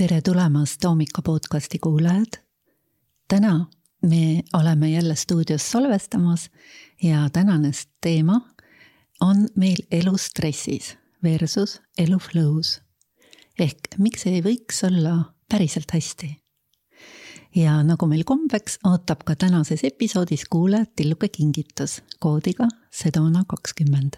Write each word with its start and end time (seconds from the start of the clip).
tere 0.00 0.20
tulemast 0.24 0.84
Hommika 0.84 1.22
podcasti 1.22 1.78
kuulajad. 1.78 2.40
täna 3.28 3.66
me 4.02 4.42
oleme 4.52 4.90
jälle 4.90 5.14
stuudios 5.14 5.70
salvestamas 5.70 6.50
ja 7.02 7.30
tänane 7.32 7.70
teema 8.00 8.40
on 9.20 9.36
meil 9.56 9.76
elu 9.90 10.16
stressis 10.16 10.96
versus 11.22 11.82
elu 11.98 12.16
flow's. 12.16 12.80
ehk 13.58 13.78
miks 13.98 14.26
ei 14.26 14.40
võiks 14.40 14.86
olla 14.86 15.34
päriselt 15.48 15.92
hästi. 15.92 16.36
ja 17.56 17.82
nagu 17.82 18.06
meil 18.06 18.24
kombeks, 18.24 18.78
ootab 18.84 19.20
ka 19.24 19.36
tänases 19.36 19.84
episoodis 19.84 20.44
kuulajat 20.50 20.96
tilluke 20.96 21.28
kingitus 21.28 22.02
koodiga 22.18 22.68
Sedona 22.90 23.44
kakskümmend 23.48 24.16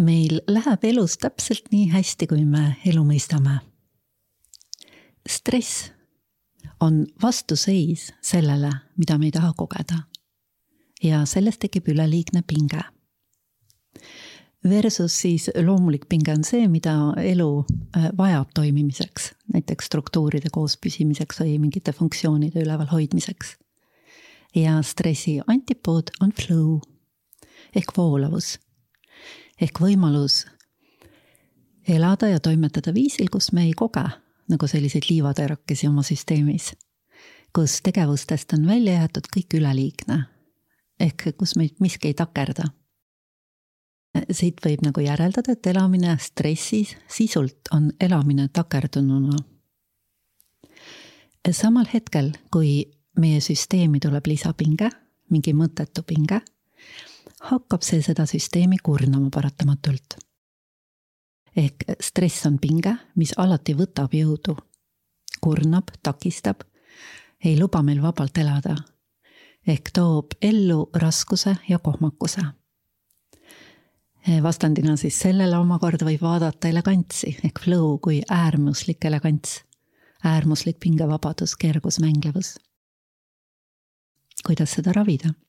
meil 0.00 0.40
läheb 0.48 0.84
elus 0.84 1.18
täpselt 1.18 1.68
nii 1.70 1.90
hästi, 1.92 2.26
kui 2.26 2.44
me 2.44 2.76
elu 2.86 3.04
mõistame. 3.04 3.73
Stress 5.28 5.92
on 6.80 7.06
vastuseis 7.22 8.12
sellele, 8.22 8.72
mida 8.96 9.18
me 9.18 9.26
ei 9.26 9.30
taha 9.30 9.52
kogeda. 9.56 9.98
ja 11.02 11.24
sellest 11.28 11.60
tekib 11.60 11.88
üleliigne 11.92 12.40
pinge. 12.46 12.80
Versus 14.68 15.20
siis 15.20 15.50
loomulik 15.66 16.06
pinge 16.08 16.32
on 16.32 16.44
see, 16.44 16.68
mida 16.68 16.94
elu 17.20 17.64
äh, 17.96 18.08
vajab 18.16 18.54
toimimiseks, 18.54 19.34
näiteks 19.52 19.90
struktuuride 19.90 20.48
koos 20.52 20.78
püsimiseks 20.80 21.42
või 21.42 21.58
mingite 21.60 21.92
funktsioonide 21.92 22.62
üleval 22.64 22.88
hoidmiseks. 22.92 23.56
ja 24.54 24.82
stressi 24.82 25.40
antipood 25.46 26.10
on 26.22 26.32
flow 26.32 26.80
ehk 27.74 27.96
voolavus 27.96 28.58
ehk 29.60 29.80
võimalus 29.80 30.44
elada 31.88 32.28
ja 32.28 32.40
toimetada 32.40 32.94
viisil, 32.94 33.28
kus 33.30 33.52
me 33.52 33.64
ei 33.66 33.72
koge 33.72 34.06
nagu 34.48 34.66
selliseid 34.66 35.08
liivaterakesi 35.10 35.88
oma 35.88 36.02
süsteemis. 36.02 36.74
kus 37.54 37.80
tegevustest 37.82 38.52
on 38.52 38.66
välja 38.66 38.92
jäetud 38.92 39.28
kõik 39.36 39.58
üleliigne. 39.58 40.24
ehk 41.00 41.28
kus 41.38 41.56
meid 41.56 41.74
miski 41.80 42.08
ei 42.08 42.14
takerda. 42.14 42.64
siit 44.30 44.60
võib 44.66 44.82
nagu 44.82 45.00
järeldada, 45.00 45.52
et 45.52 45.66
elamine 45.66 46.16
stressis 46.20 46.96
sisult 47.08 47.70
on 47.72 47.92
elamine 48.00 48.48
takerdununa. 48.48 49.36
samal 51.50 51.86
hetkel, 51.94 52.32
kui 52.50 52.90
meie 53.18 53.40
süsteemi 53.40 54.00
tuleb 54.00 54.26
lisapinge, 54.26 54.90
mingi 55.30 55.52
mõttetu 55.52 56.02
pinge 56.02 56.40
hakkab 57.50 57.84
see 57.84 58.02
seda 58.04 58.26
süsteemi 58.28 58.78
kurnama 58.82 59.30
paratamatult. 59.32 60.16
Ehk 61.56 61.84
stress 62.00 62.46
on 62.46 62.58
pinge, 62.58 62.94
mis 63.16 63.34
alati 63.38 63.74
võtab 63.78 64.14
jõudu, 64.14 64.56
kurnab, 65.40 65.92
takistab, 66.02 66.64
ei 67.44 67.58
luba 67.58 67.82
meil 67.82 68.02
vabalt 68.02 68.38
elada. 68.38 68.76
ehk 69.66 69.90
toob 69.96 70.34
ellu 70.42 70.90
raskuse 70.94 71.56
ja 71.68 71.78
kohmakuse. 71.78 72.42
vastandina 74.42 74.96
siis 74.96 75.18
sellele 75.18 75.58
omakorda 75.58 76.04
võib 76.04 76.20
vaadata 76.20 76.68
elegantsi 76.68 77.36
ehk 77.44 77.60
flow 77.60 77.98
kui 77.98 78.22
äärmuslik 78.30 79.04
elegants, 79.04 79.64
äärmuslik 80.24 80.78
pingevabadus, 80.80 81.56
kergus, 81.56 82.00
mänglavus. 82.00 82.58
kuidas 84.46 84.70
seda 84.70 84.92
ravida? 84.92 85.43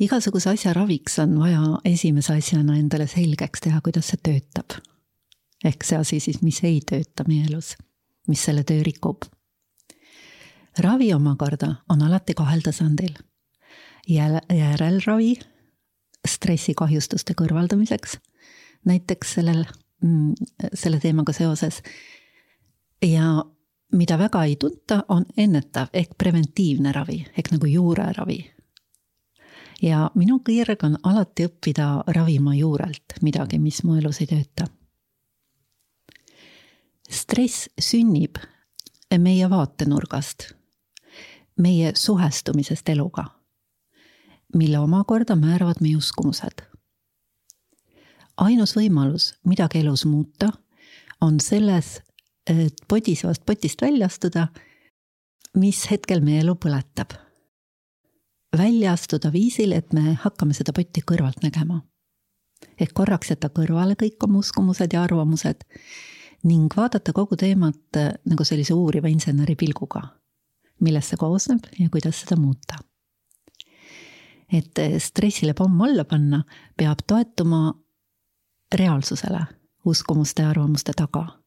Igasuguse 0.00 0.50
asja 0.50 0.72
raviks 0.72 1.18
on 1.18 1.38
vaja 1.40 1.62
esimese 1.84 2.36
asjana 2.38 2.76
endale 2.78 3.06
selgeks 3.10 3.64
teha, 3.64 3.80
kuidas 3.80 4.12
see 4.12 4.20
töötab. 4.22 4.78
ehk 5.64 5.84
see 5.84 5.98
asi 5.98 6.20
siis, 6.20 6.42
mis 6.42 6.60
ei 6.64 6.80
tööta 6.80 7.24
meie 7.28 7.46
elus, 7.50 7.74
mis 8.28 8.44
selle 8.44 8.64
töö 8.64 8.82
rikub. 8.82 9.26
ravi 10.78 11.12
omakorda 11.14 11.74
on 11.88 12.02
alati 12.02 12.34
kahel 12.34 12.60
tasandil. 12.60 13.14
järelravi 14.08 15.38
stressikahjustuste 16.28 17.34
kõrvaldamiseks, 17.34 18.18
näiteks 18.84 19.34
sellel, 19.34 19.64
mm, 20.02 20.34
selle 20.74 21.00
teemaga 21.00 21.32
seoses. 21.32 21.82
ja 23.02 23.44
mida 23.92 24.18
väga 24.18 24.44
ei 24.44 24.56
tunta, 24.56 25.04
on 25.08 25.26
ennetav 25.36 25.88
ehk 25.92 26.18
preventiivne 26.18 26.92
ravi 26.92 27.26
ehk 27.36 27.50
nagu 27.50 27.66
juureravi 27.66 28.57
ja 29.82 30.10
minu 30.14 30.40
kirg 30.44 30.82
on 30.84 30.96
alati 31.02 31.46
õppida 31.46 31.88
ravima 32.14 32.54
juurelt 32.54 33.18
midagi, 33.22 33.58
mis 33.58 33.82
mu 33.84 33.98
elus 33.98 34.20
ei 34.20 34.26
tööta. 34.26 34.66
stress 37.08 37.68
sünnib 37.80 38.36
meie 39.18 39.50
vaatenurgast, 39.50 40.52
meie 41.58 41.92
suhestumisest 41.96 42.88
eluga, 42.88 43.24
mille 44.54 44.78
omakorda 44.78 45.36
määravad 45.36 45.80
meie 45.80 45.96
uskumused. 45.96 46.62
ainus 48.36 48.76
võimalus 48.76 49.34
midagi 49.44 49.78
elus 49.78 50.04
muuta 50.04 50.52
on 51.20 51.40
selles, 51.40 52.02
et 52.46 52.74
podisevast 52.88 53.46
potist 53.46 53.82
välja 53.82 54.06
astuda, 54.06 54.48
mis 55.54 55.90
hetkel 55.90 56.20
meie 56.20 56.40
elu 56.40 56.54
põletab 56.54 57.27
välja 58.56 58.92
astuda 58.92 59.32
viisil, 59.32 59.72
et 59.72 59.92
me 59.92 60.16
hakkame 60.22 60.54
seda 60.56 60.72
potti 60.72 61.02
kõrvalt 61.04 61.42
nägema. 61.42 61.82
ehk 62.80 62.92
korraks 62.94 63.30
jätta 63.30 63.48
kõrvale 63.54 63.94
kõik 63.94 64.24
oma 64.24 64.38
uskumused 64.38 64.92
ja 64.92 65.02
arvamused 65.02 65.64
ning 66.44 66.74
vaadata 66.76 67.12
kogu 67.12 67.36
teemat 67.36 67.98
nagu 68.24 68.44
sellise 68.44 68.74
uuriva 68.74 69.08
inseneri 69.08 69.56
pilguga. 69.56 70.02
millest 70.80 71.08
see 71.08 71.16
koosneb 71.16 71.66
ja 71.78 71.88
kuidas 71.88 72.20
seda 72.20 72.40
muuta. 72.40 72.78
et 74.52 74.74
stressile 74.98 75.54
pomm 75.54 75.80
alla 75.80 76.04
panna, 76.04 76.44
peab 76.76 76.98
toetuma 77.06 77.74
reaalsusele 78.74 79.46
uskumuste 79.84 80.42
ja 80.42 80.50
arvamuste 80.50 80.92
taga 80.96 81.37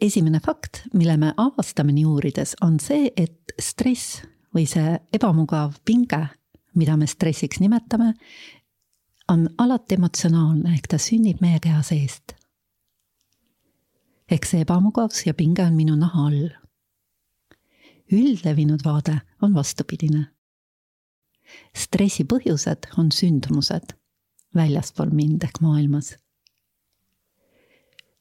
esimene 0.00 0.40
fakt, 0.40 0.82
mille 0.94 1.16
me 1.16 1.32
avastame 1.36 1.92
nii 1.92 2.04
uurides, 2.04 2.56
on 2.62 2.78
see, 2.82 3.10
et 3.16 3.54
stress 3.60 4.20
või 4.54 4.66
see 4.66 4.96
ebamugav 5.14 5.76
pinge, 5.84 6.24
mida 6.74 6.96
me 6.96 7.06
stressiks 7.06 7.60
nimetame, 7.62 8.14
on 9.30 9.46
alati 9.58 9.94
emotsionaalne, 9.94 10.74
ehk 10.74 10.90
ta 10.90 10.98
sünnib 10.98 11.42
meie 11.42 11.60
keha 11.62 11.82
seest. 11.86 12.34
ehk 14.30 14.46
see 14.46 14.62
ebamugavus 14.62 15.24
ja 15.26 15.34
pinge 15.34 15.62
on 15.62 15.74
minu 15.74 15.96
naha 15.98 16.26
all. 16.26 16.50
üldlevinud 18.10 18.84
vaade 18.84 19.20
on 19.42 19.54
vastupidine. 19.54 20.26
stressi 21.74 22.24
põhjused 22.24 22.90
on 22.98 23.10
sündmused 23.12 23.94
väljaspool 24.54 25.10
mind 25.14 25.42
ehk 25.42 25.60
maailmas. 25.60 26.16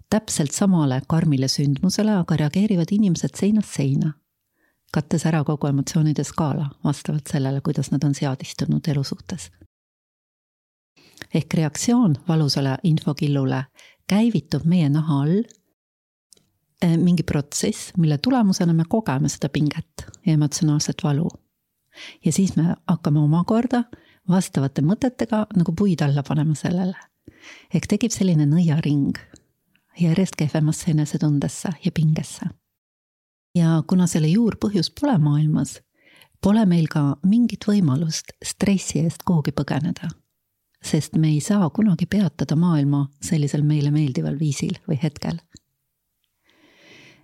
Täpselt 0.09 0.51
samale 0.51 1.01
karmile 1.07 1.47
sündmusele 1.47 2.15
aga 2.21 2.35
reageerivad 2.35 2.91
inimesed 2.91 3.35
seinast 3.37 3.75
seina 3.75 4.13
kattes 4.91 5.25
ära 5.29 5.43
kogu 5.45 5.69
emotsioonide 5.69 6.23
skaala 6.25 6.69
vastavalt 6.83 7.29
sellele, 7.29 7.61
kuidas 7.61 7.91
nad 7.91 8.03
on 8.03 8.15
seadistunud 8.15 8.87
elu 8.87 9.03
suhtes. 9.03 9.51
ehk 11.33 11.53
reaktsioon 11.53 12.15
valusale 12.27 12.77
infokillule 12.83 13.63
käivitub 14.07 14.65
meie 14.65 14.89
naha 14.89 15.21
all 15.21 15.43
eh, 16.81 16.97
mingi 16.97 17.23
protsess, 17.23 17.91
mille 17.97 18.17
tulemusena 18.17 18.73
me 18.73 18.83
kogeme 18.89 19.29
seda 19.29 19.49
pinget 19.49 20.05
ja 20.25 20.33
emotsionaalset 20.33 21.03
valu. 21.03 21.29
ja 22.25 22.31
siis 22.31 22.55
me 22.55 22.75
hakkame 22.87 23.19
omakorda 23.19 23.83
vastavate 24.29 24.81
mõtetega 24.81 25.45
nagu 25.55 25.71
puid 25.71 26.01
alla 26.01 26.23
panema 26.23 26.55
sellele. 26.55 26.97
ehk 27.73 27.87
tekib 27.87 28.11
selline 28.11 28.45
nõiaring 28.45 29.17
järjest 30.01 30.35
kehvemasse 30.35 30.91
enesetundesse 30.91 31.69
ja 31.85 31.91
pingesse 31.91 32.49
ja 33.55 33.83
kuna 33.87 34.07
selle 34.07 34.27
juurpõhjus 34.27 34.91
pole 34.99 35.17
maailmas, 35.17 35.79
pole 36.41 36.65
meil 36.69 36.87
ka 36.91 37.17
mingit 37.25 37.65
võimalust 37.67 38.33
stressi 38.45 39.03
eest 39.03 39.25
kuhugi 39.27 39.51
põgeneda. 39.51 40.09
sest 40.83 41.15
me 41.19 41.27
ei 41.27 41.41
saa 41.43 41.69
kunagi 41.69 42.05
peatada 42.05 42.55
maailma 42.55 43.09
sellisel 43.21 43.63
meile 43.67 43.91
meeldival 43.91 44.39
viisil 44.39 44.77
või 44.87 44.99
hetkel. 45.03 45.39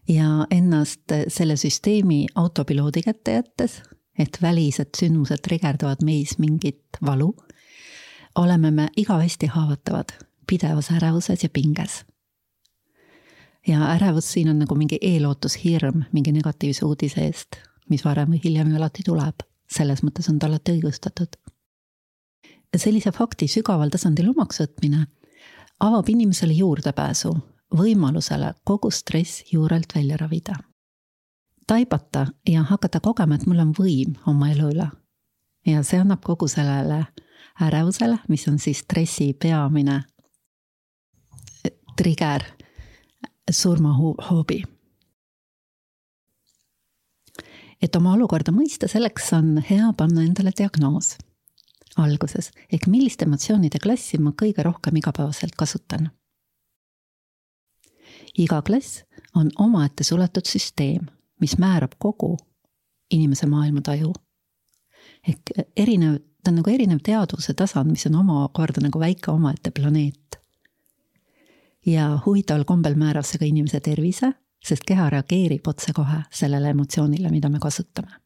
ja 0.08 0.48
ennast 0.52 1.12
selle 1.28 1.56
süsteemi 1.58 2.28
autopiloodi 2.36 3.02
kätte 3.02 3.32
jättes, 3.32 3.82
et 4.20 4.38
välised 4.42 4.96
sündmused 4.98 5.42
trigerdavad 5.42 6.04
meis 6.04 6.38
mingit 6.40 6.98
valu, 7.06 7.36
oleme 8.36 8.72
me 8.72 8.90
igavesti 8.98 9.48
haavatavad 9.48 10.12
pidevas 10.48 10.92
ärevuses 10.92 11.44
ja 11.44 11.50
pinges 11.50 12.06
ja 13.68 13.90
ärevus 13.94 14.32
siin 14.32 14.50
on 14.50 14.60
nagu 14.60 14.76
mingi 14.76 14.98
eelootushirm 15.02 16.04
mingi 16.12 16.32
negatiivse 16.32 16.86
uudise 16.86 17.26
eest, 17.26 17.56
mis 17.90 18.06
varem 18.06 18.30
või 18.30 18.42
hiljem 18.44 18.72
ju 18.72 18.78
alati 18.78 19.04
tuleb. 19.06 19.36
selles 19.72 20.04
mõttes 20.04 20.30
on 20.30 20.40
ta 20.40 20.48
alati 20.48 20.72
õigustatud. 20.72 21.36
sellise 22.78 23.12
fakti 23.12 23.48
sügaval 23.48 23.90
tasandil 23.90 24.30
omaks 24.30 24.60
võtmine 24.62 25.08
avab 25.80 26.10
inimesele 26.10 26.54
juurdepääsu 26.54 27.34
võimalusele 27.78 28.54
kogu 28.64 28.92
stress 28.92 29.44
juurelt 29.52 29.96
välja 29.96 30.18
ravida. 30.18 30.56
taibata 31.68 32.28
ja 32.50 32.64
hakata 32.64 33.00
kogema, 33.00 33.36
et 33.36 33.46
mul 33.46 33.60
on 33.60 33.74
võim 33.74 34.16
oma 34.28 34.52
elu 34.52 34.70
üle. 34.70 34.90
ja 35.66 35.84
see 35.84 36.00
annab 36.00 36.22
kogu 36.24 36.48
sellele 36.48 37.06
ärevusele, 37.62 38.18
mis 38.28 38.48
on 38.48 38.60
siis 38.60 38.80
stressi 38.80 39.34
peamine 39.34 40.04
trigger, 41.96 42.44
surmahoobi. 43.52 44.64
et 47.82 47.96
oma 47.96 48.14
olukorda 48.16 48.52
mõista, 48.52 48.88
selleks 48.88 49.34
on 49.34 49.58
hea 49.70 49.92
panna 49.98 50.24
endale 50.24 50.52
diagnoos 50.58 51.18
alguses, 52.02 52.52
ehk 52.72 52.88
millist 52.92 53.24
emotsioonide 53.24 53.80
klassi 53.84 54.20
ma 54.20 54.34
kõige 54.36 54.64
rohkem 54.66 54.96
igapäevaselt 55.00 55.56
kasutan. 55.56 56.12
iga 58.38 58.62
klass 58.62 59.04
on 59.36 59.52
omaette 59.60 60.04
suletud 60.04 60.46
süsteem, 60.46 61.08
mis 61.40 61.58
määrab 61.58 61.96
kogu 62.00 62.38
inimese 63.12 63.46
maailmataju. 63.46 64.14
ehk 65.28 65.52
erinev, 65.76 66.20
ta 66.44 66.52
on 66.52 66.56
nagu 66.56 66.70
erinev 66.70 67.00
teadvuse 67.04 67.54
tasand, 67.54 67.92
mis 67.92 68.06
on 68.06 68.16
omakorda 68.16 68.82
nagu 68.82 69.00
väike 69.00 69.32
omaette 69.32 69.72
planeet. 69.72 70.40
Ja 71.86 72.20
huvitaval 72.26 72.64
kombel 72.66 72.96
määrab 72.96 73.26
see 73.26 73.40
ka 73.40 73.46
inimese 73.46 73.80
tervise, 73.80 74.32
sest 74.66 74.86
keha 74.88 75.10
reageerib 75.10 75.68
otsekohe 75.68 76.24
sellele 76.32 76.70
emotsioonile, 76.74 77.30
mida 77.30 77.50
me 77.50 77.60
kasutame 77.60 78.26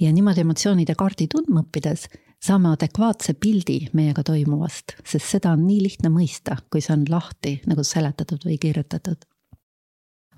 ja 0.00 0.12
niimoodi 0.12 0.40
emotsioonide 0.40 0.94
kaardi 0.96 1.26
tundma 1.28 1.60
õppides 1.60 2.06
saame 2.44 2.72
adekvaatse 2.72 3.34
pildi 3.40 3.78
meiega 3.96 4.24
toimuvast, 4.24 4.96
sest 5.04 5.36
seda 5.36 5.52
on 5.56 5.66
nii 5.66 5.82
lihtne 5.84 6.10
mõista, 6.12 6.56
kui 6.72 6.80
see 6.84 6.94
on 6.96 7.04
lahti 7.10 7.58
nagu 7.68 7.84
seletatud 7.84 8.46
või 8.48 8.58
kirjutatud. 8.58 9.24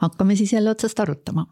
hakkame 0.03 0.37
siis 0.37 0.53
jälle 0.53 0.71
otsast 0.71 1.01
arutama. 1.01 1.47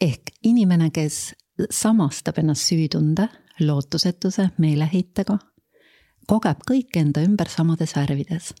ehk 0.00 0.22
inimene, 0.42 0.90
kes 0.90 1.34
samastab 1.70 2.38
ennast 2.38 2.62
süütunde, 2.62 3.28
lootusetuse, 3.60 4.50
meeleheitega, 4.58 5.38
kogeb 6.26 6.58
kõik 6.70 6.96
enda 6.96 7.20
ümber 7.20 7.48
samades 7.48 7.96
värvides. 7.96 8.54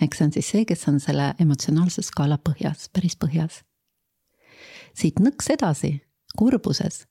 Eks 0.00 0.18
see 0.18 0.26
on 0.26 0.32
siis 0.32 0.50
see, 0.52 0.64
kes 0.68 0.86
on 0.88 1.00
selle 1.00 1.32
emotsionaalse 1.40 2.02
skaala 2.06 2.38
põhjas, 2.48 2.88
päris 2.92 3.16
põhjas. 3.20 3.62
siit 4.94 5.20
nõks 5.20 5.50
edasi, 5.52 6.00
kurbuses 6.36 7.04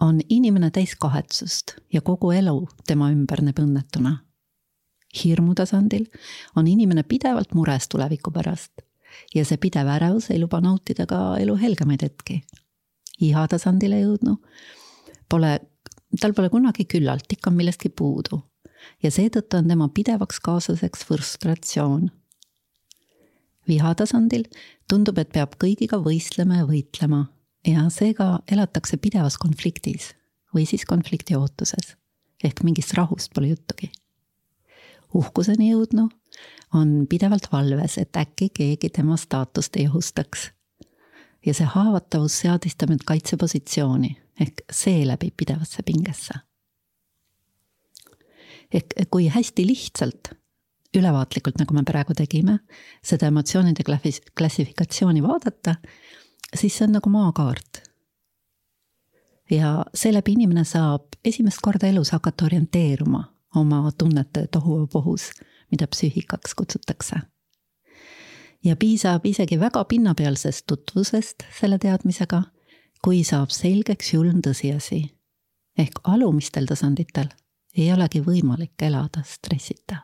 on 0.00 0.20
inimene 0.28 0.70
täis 0.70 0.94
kahetsust 1.00 1.76
ja 1.92 2.00
kogu 2.00 2.30
elu 2.32 2.68
tema 2.86 3.10
ümber 3.10 3.42
näeb 3.42 3.58
õnnetuna. 3.62 4.16
hirmu 5.24 5.54
tasandil 5.54 6.06
on 6.56 6.66
inimene 6.66 7.02
pidevalt 7.02 7.54
mures 7.54 7.88
tuleviku 7.88 8.30
pärast 8.30 8.82
ja 9.34 9.44
see 9.44 9.56
pidev 9.56 9.88
ärevus 9.88 10.30
ei 10.30 10.40
luba 10.40 10.60
nautida 10.60 11.06
ka 11.06 11.38
elu 11.38 11.56
helgemaid 11.56 12.02
hetki. 12.02 12.42
iha 13.20 13.48
tasandile 13.48 14.00
jõudnu 14.00 14.36
pole, 15.28 15.58
tal 16.20 16.32
pole 16.32 16.50
kunagi 16.50 16.84
küllalt, 16.84 17.32
ikka 17.32 17.50
on 17.50 17.56
millestki 17.56 17.88
puudu 17.88 18.42
ja 19.02 19.10
seetõttu 19.10 19.56
on 19.56 19.68
tema 19.68 19.88
pidevaks 19.88 20.40
kaaslaseks 20.40 21.04
frustratsioon. 21.04 22.10
viha 23.68 23.94
tasandil 23.94 24.44
tundub, 24.88 25.18
et 25.18 25.32
peab 25.32 25.56
kõigiga 25.58 25.98
võistlema 26.02 26.62
ja 26.62 26.66
võitlema 26.66 27.26
ja 27.66 27.88
seega 27.90 28.40
elatakse 28.52 28.96
pidevas 28.96 29.38
konfliktis 29.38 30.14
või 30.54 30.66
siis 30.66 30.84
konflikti 30.84 31.36
ootuses 31.36 31.96
ehk 32.44 32.62
mingist 32.64 32.94
rahust 32.94 33.32
pole 33.34 33.48
juttugi. 33.48 33.90
uhkuseni 35.14 35.70
jõudnu 35.72 36.08
on 36.74 37.06
pidevalt 37.08 37.48
valves, 37.52 37.98
et 37.98 38.16
äkki 38.16 38.48
keegi 38.48 38.90
tema 38.90 39.16
staatust 39.16 39.76
ei 39.76 39.88
ohustaks. 39.88 40.50
ja 41.46 41.54
see 41.54 41.66
haavatavus 41.66 42.40
seadistab 42.40 42.90
end 42.90 43.04
kaitsepositsiooni 43.06 44.16
ehk 44.40 44.62
seeläbi 44.72 45.32
pidevasse 45.36 45.82
pingesse. 45.82 46.34
Ehk 48.72 48.94
kui 49.10 49.28
hästi 49.28 49.66
lihtsalt, 49.66 50.32
ülevaatlikult, 50.96 51.58
nagu 51.60 51.74
me 51.74 51.84
praegu 51.86 52.14
tegime, 52.16 52.58
seda 53.04 53.28
emotsioonide 53.30 53.84
klassifikatsiooni 54.38 55.22
vaadata, 55.22 55.76
siis 56.54 56.78
see 56.78 56.86
on 56.86 56.96
nagu 56.98 57.10
maakaart. 57.10 57.82
ja 59.50 59.84
seeläbi 59.94 60.32
inimene 60.32 60.64
saab 60.64 61.14
esimest 61.24 61.62
korda 61.62 61.86
elus 61.86 62.10
hakata 62.10 62.44
orienteeruma 62.44 63.24
oma 63.54 63.92
tunnete 63.98 64.46
tohuvabohus, 64.50 65.30
mida 65.70 65.86
psüühikaks 65.86 66.54
kutsutakse. 66.56 67.16
ja 68.64 68.76
piisab 68.76 69.26
isegi 69.26 69.60
väga 69.60 69.84
pinnapealsest 69.84 70.66
tutvusest 70.66 71.46
selle 71.60 71.78
teadmisega, 71.78 72.42
kui 73.04 73.24
saab 73.24 73.50
selgeks 73.50 74.12
julm 74.14 74.40
tõsiasi. 74.40 75.04
ehk 75.78 76.00
alumistel 76.04 76.66
tasanditel 76.66 77.28
ei 77.76 77.92
olegi 77.92 78.20
võimalik 78.24 78.82
elada 78.82 79.22
stressita. 79.24 79.96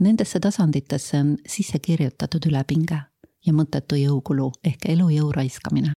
Nendesse 0.00 0.40
tasanditesse 0.40 1.18
on 1.18 1.36
sisse 1.46 1.78
kirjutatud 1.78 2.46
ülepinge 2.48 3.02
ja 3.46 3.52
mõttetu 3.52 3.98
jõukulu 4.00 4.52
ehk 4.64 4.86
elujõu 4.88 5.32
raiskamine. 5.32 5.92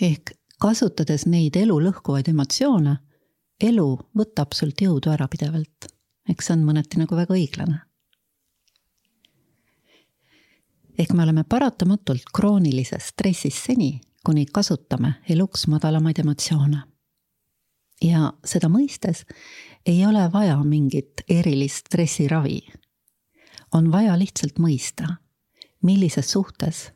ehk 0.00 0.30
kasutades 0.60 1.26
neid 1.26 1.56
elu 1.56 1.76
lõhkuvaid 1.84 2.30
emotsioone, 2.32 2.96
elu 3.60 3.88
võtab 4.16 4.54
sult 4.56 4.80
jõudu 4.80 5.12
ära 5.12 5.28
pidevalt. 5.28 5.88
eks 6.28 6.46
see 6.46 6.54
on 6.54 6.64
mõneti 6.64 6.98
nagu 6.98 7.16
väga 7.16 7.34
õiglane. 7.34 7.80
ehk 10.98 11.12
me 11.12 11.22
oleme 11.22 11.44
paratamatult 11.44 12.24
kroonilises 12.32 13.12
stressis 13.12 13.64
seni, 13.64 14.00
kuni 14.26 14.46
kasutame 14.46 15.14
eluks 15.28 15.66
madalamaid 15.66 16.18
emotsioone. 16.18 16.82
ja 18.02 18.32
seda 18.44 18.68
mõistes 18.68 19.24
ei 19.86 20.06
ole 20.06 20.32
vaja 20.32 20.56
mingit 20.64 21.20
erilist 21.28 21.86
stressiravi 21.86 22.60
on 23.72 23.92
vaja 23.92 24.18
lihtsalt 24.18 24.58
mõista, 24.58 25.16
millises 25.82 26.30
suhtes 26.32 26.90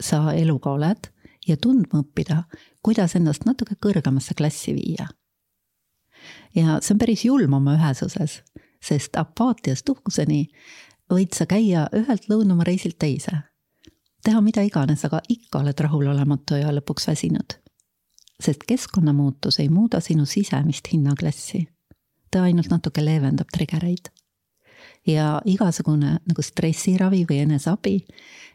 sa 0.00 0.32
eluga 0.32 0.70
oled 0.70 1.08
ja 1.48 1.56
tundma 1.56 2.02
õppida, 2.02 2.42
kuidas 2.82 3.16
ennast 3.18 3.46
natuke 3.48 3.74
kõrgemasse 3.80 4.34
klassi 4.38 4.74
viia. 4.74 5.08
ja 6.54 6.78
see 6.80 6.94
on 6.94 6.98
päris 6.98 7.24
julm 7.24 7.52
oma 7.52 7.74
ühesuses, 7.76 8.42
sest 8.82 9.16
apaatiast 9.16 9.88
uhkuseni 9.88 10.48
võid 11.10 11.34
sa 11.34 11.46
käia 11.46 11.88
ühelt 11.92 12.28
lõunamaa 12.28 12.66
reisilt 12.66 12.98
teise. 12.98 13.42
Teha 14.24 14.40
mida 14.40 14.62
iganes, 14.62 15.04
aga 15.04 15.20
ikka 15.28 15.62
oled 15.62 15.80
rahulolematu 15.80 16.60
ja 16.60 16.72
lõpuks 16.74 17.08
väsinud. 17.08 17.58
sest 18.42 18.62
keskkonnamuutus 18.66 19.58
ei 19.58 19.68
muuda 19.68 20.00
sinu 20.00 20.26
sisemist 20.26 20.92
hinnaklassi. 20.92 21.68
ta 22.30 22.42
ainult 22.42 22.70
natuke 22.70 23.04
leevendab 23.04 23.46
trigereid 23.52 24.10
ja 25.06 25.40
igasugune 25.44 26.18
nagu 26.26 26.42
stressiravi 26.42 27.24
või 27.30 27.40
eneseabi, 27.44 27.94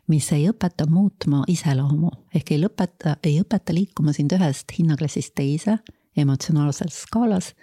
mis 0.08 0.32
ei 0.32 0.48
õpeta 0.50 0.88
muutma 0.90 1.44
iseloomu 1.48 2.12
ehk 2.36 2.52
ei 2.52 2.62
lõpeta, 2.62 3.18
ei 3.24 3.40
õpeta 3.42 3.74
liikuma 3.74 4.14
sind 4.14 4.34
ühest 4.36 4.72
hinnaklassist 4.78 5.36
teise 5.36 5.78
emotsionaalses 6.18 7.04
skaalas, 7.06 7.54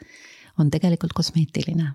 on 0.59 0.71
tegelikult 0.71 1.13
kosmeetiline. 1.13 1.93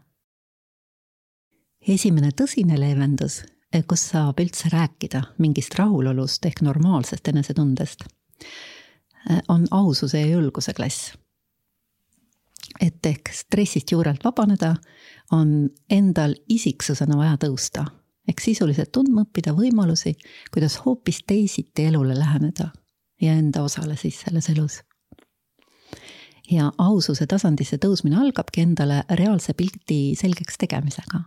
esimene 1.87 2.31
tõsine 2.31 2.79
leevendus, 2.79 3.43
kus 3.83 4.07
saab 4.11 4.39
üldse 4.39 4.69
rääkida 4.71 5.21
mingist 5.41 5.75
rahulolust 5.79 6.45
ehk 6.45 6.61
normaalsest 6.61 7.27
enesetundest, 7.27 8.05
on 9.49 9.67
aususe 9.71 10.21
ja 10.21 10.27
julguse 10.27 10.73
klass. 10.73 11.13
et 12.81 13.05
ehk 13.05 13.29
stressist 13.31 13.91
juurelt 13.91 14.23
vabaneda 14.23 14.75
on 15.31 15.69
endal 15.89 16.35
isiksusena 16.49 17.17
vaja 17.17 17.37
tõusta. 17.45 17.85
ehk 18.27 18.39
sisuliselt 18.39 18.91
tundma 18.91 19.23
õppida 19.23 19.53
võimalusi, 19.53 20.15
kuidas 20.53 20.79
hoopis 20.85 21.23
teisiti 21.27 21.85
elule 21.85 22.19
läheneda 22.19 22.69
ja 23.21 23.33
enda 23.33 23.63
osale 23.63 23.95
siis 23.97 24.21
selles 24.21 24.49
elus. 24.49 24.83
ja 26.51 26.71
aususe 26.77 27.27
tasandisse 27.27 27.77
tõusmine 27.77 28.19
algabki 28.19 28.61
endale 28.61 29.03
reaalse 29.09 29.53
pildi 29.53 30.15
selgeks 30.15 30.57
tegemisega. 30.57 31.23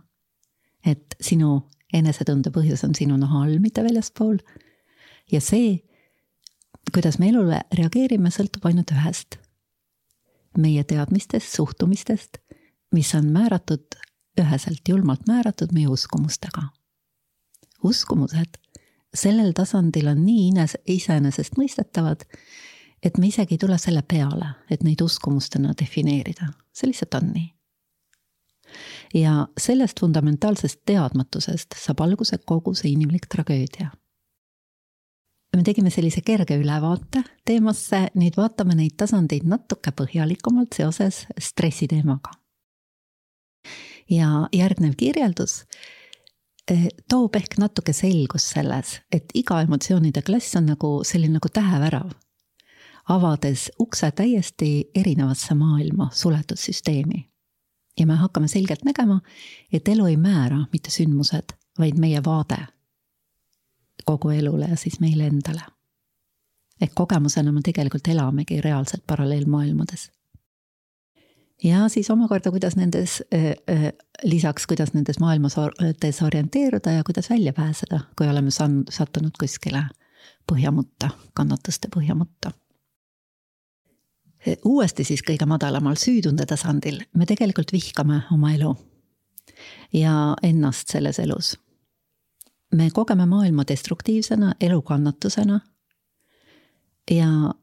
et 0.85 1.15
sinu 1.21 1.61
enesetunde 1.93 2.51
põhjus 2.53 2.83
on 2.87 2.95
sinu 2.95 3.17
naha 3.17 3.43
all, 3.45 3.59
mitte 3.59 3.83
väljaspool. 3.83 4.37
ja 5.31 5.41
see, 5.41 5.79
kuidas 6.93 7.19
me 7.19 7.29
elule 7.29 7.61
reageerime, 7.73 8.29
sõltub 8.29 8.65
ainult 8.65 8.91
ühest. 8.91 9.39
meie 10.57 10.83
teadmistest, 10.83 11.55
suhtumistest 11.55 12.39
mis 12.91 13.13
on 13.15 13.29
määratud, 13.31 13.95
üheselt 14.39 14.81
julmalt 14.89 15.27
määratud 15.27 15.71
meie 15.73 15.87
uskumustega. 15.87 16.69
uskumused 17.83 18.57
sellel 19.13 19.53
tasandil 19.57 20.07
on 20.07 20.25
nii 20.25 20.51
iseenesestmõistetavad 20.85 22.25
et 23.03 23.17
me 23.17 23.27
isegi 23.27 23.55
ei 23.55 23.61
tule 23.61 23.77
selle 23.79 24.01
peale, 24.01 24.53
et 24.71 24.83
neid 24.83 25.01
uskumustena 25.01 25.73
defineerida, 25.81 26.51
see 26.73 26.91
lihtsalt 26.91 27.15
on 27.21 27.31
nii. 27.33 27.47
Ja 29.13 29.47
sellest 29.57 29.99
fundamentaalsest 29.99 30.81
teadmatusest 30.85 31.77
saab 31.77 32.03
alguse 32.05 32.37
kogu 32.45 32.73
see 32.73 32.91
inimlik 32.91 33.27
tragöödia. 33.27 33.89
me 35.55 35.63
tegime 35.63 35.89
sellise 35.89 36.21
kerge 36.21 36.55
ülevaate 36.55 37.23
teemasse, 37.45 38.07
nüüd 38.15 38.37
vaatame 38.37 38.75
neid 38.75 38.93
tasandeid 38.97 39.47
natuke 39.49 39.91
põhjalikumalt 39.91 40.75
seoses 40.75 41.25
stressi 41.39 41.87
teemaga. 41.87 42.31
ja 44.09 44.47
järgnev 44.53 44.93
kirjeldus 44.97 45.65
eh, 46.71 46.87
toob 47.09 47.35
ehk 47.35 47.57
natuke 47.57 47.93
selgust 47.93 48.55
selles, 48.55 49.01
et 49.11 49.31
iga 49.33 49.61
emotsioonide 49.61 50.21
klass 50.21 50.55
on 50.55 50.65
nagu 50.65 50.99
selline 51.03 51.39
nagu 51.39 51.49
tähevärav 51.49 52.11
avades 53.09 53.71
ukse 53.79 54.11
täiesti 54.11 54.91
erinevasse 54.95 55.55
maailma, 55.55 56.09
suletud 56.13 56.57
süsteemi. 56.57 57.28
Ja 57.99 58.05
me 58.07 58.15
hakkame 58.15 58.47
selgelt 58.47 58.83
nägema, 58.85 59.19
et 59.73 59.87
elu 59.87 60.05
ei 60.05 60.17
määra 60.17 60.65
mitte 60.73 60.91
sündmused, 60.91 61.55
vaid 61.79 61.97
meie 61.99 62.21
vaade 62.25 62.59
kogu 64.05 64.29
elule 64.29 64.65
ja 64.69 64.77
siis 64.77 64.99
meile 64.99 65.27
endale. 65.27 65.61
ehk 66.81 66.93
kogemusena 66.95 67.51
me 67.51 67.61
tegelikult 67.61 68.07
elamegi 68.07 68.61
reaalselt 68.61 69.03
paralleelmaailmades. 69.07 70.11
ja 71.63 71.89
siis 71.89 72.09
omakorda, 72.09 72.51
kuidas 72.51 72.75
nendes, 72.75 73.23
lisaks, 74.23 74.67
kuidas 74.67 74.93
nendes 74.93 75.19
maailmades 75.19 76.21
orienteeruda 76.21 76.91
ja 76.91 77.03
kuidas 77.03 77.29
välja 77.29 77.53
pääseda, 77.53 77.99
kui 78.17 78.27
oleme 78.27 78.49
sattunud 78.89 79.35
kuskile 79.39 79.83
põhjamutta, 80.51 81.09
kannatuste 81.33 81.87
põhjamutta 81.95 82.51
uuesti 84.65 85.03
siis 85.03 85.23
kõige 85.25 85.45
madalamal 85.45 85.97
süütunde 85.99 86.45
tasandil 86.45 87.01
me 87.13 87.25
tegelikult 87.25 87.73
vihkame 87.75 88.21
oma 88.31 88.53
elu 88.53 88.75
ja 89.93 90.35
ennast 90.43 90.87
selles 90.87 91.19
elus. 91.19 91.57
me 92.75 92.89
kogeme 92.93 93.25
maailma 93.25 93.63
destruktiivsena, 93.67 94.53
elukannatusena. 94.61 95.59
ja 97.11 97.53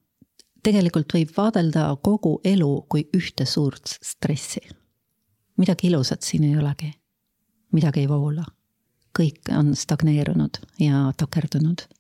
tegelikult 0.62 1.14
võib 1.14 1.30
vaadelda 1.36 1.96
kogu 2.02 2.40
elu 2.44 2.86
kui 2.88 3.08
ühte 3.16 3.46
suurt 3.46 3.98
stressi. 4.02 4.60
midagi 5.56 5.86
ilusat 5.86 6.22
siin 6.22 6.44
ei 6.44 6.56
olegi. 6.56 6.92
midagi 7.72 8.00
ei 8.00 8.08
voola. 8.08 8.44
kõik 9.18 9.56
on 9.58 9.76
stagneerunud 9.76 10.58
ja 10.80 11.12
takerdunud 11.16 11.95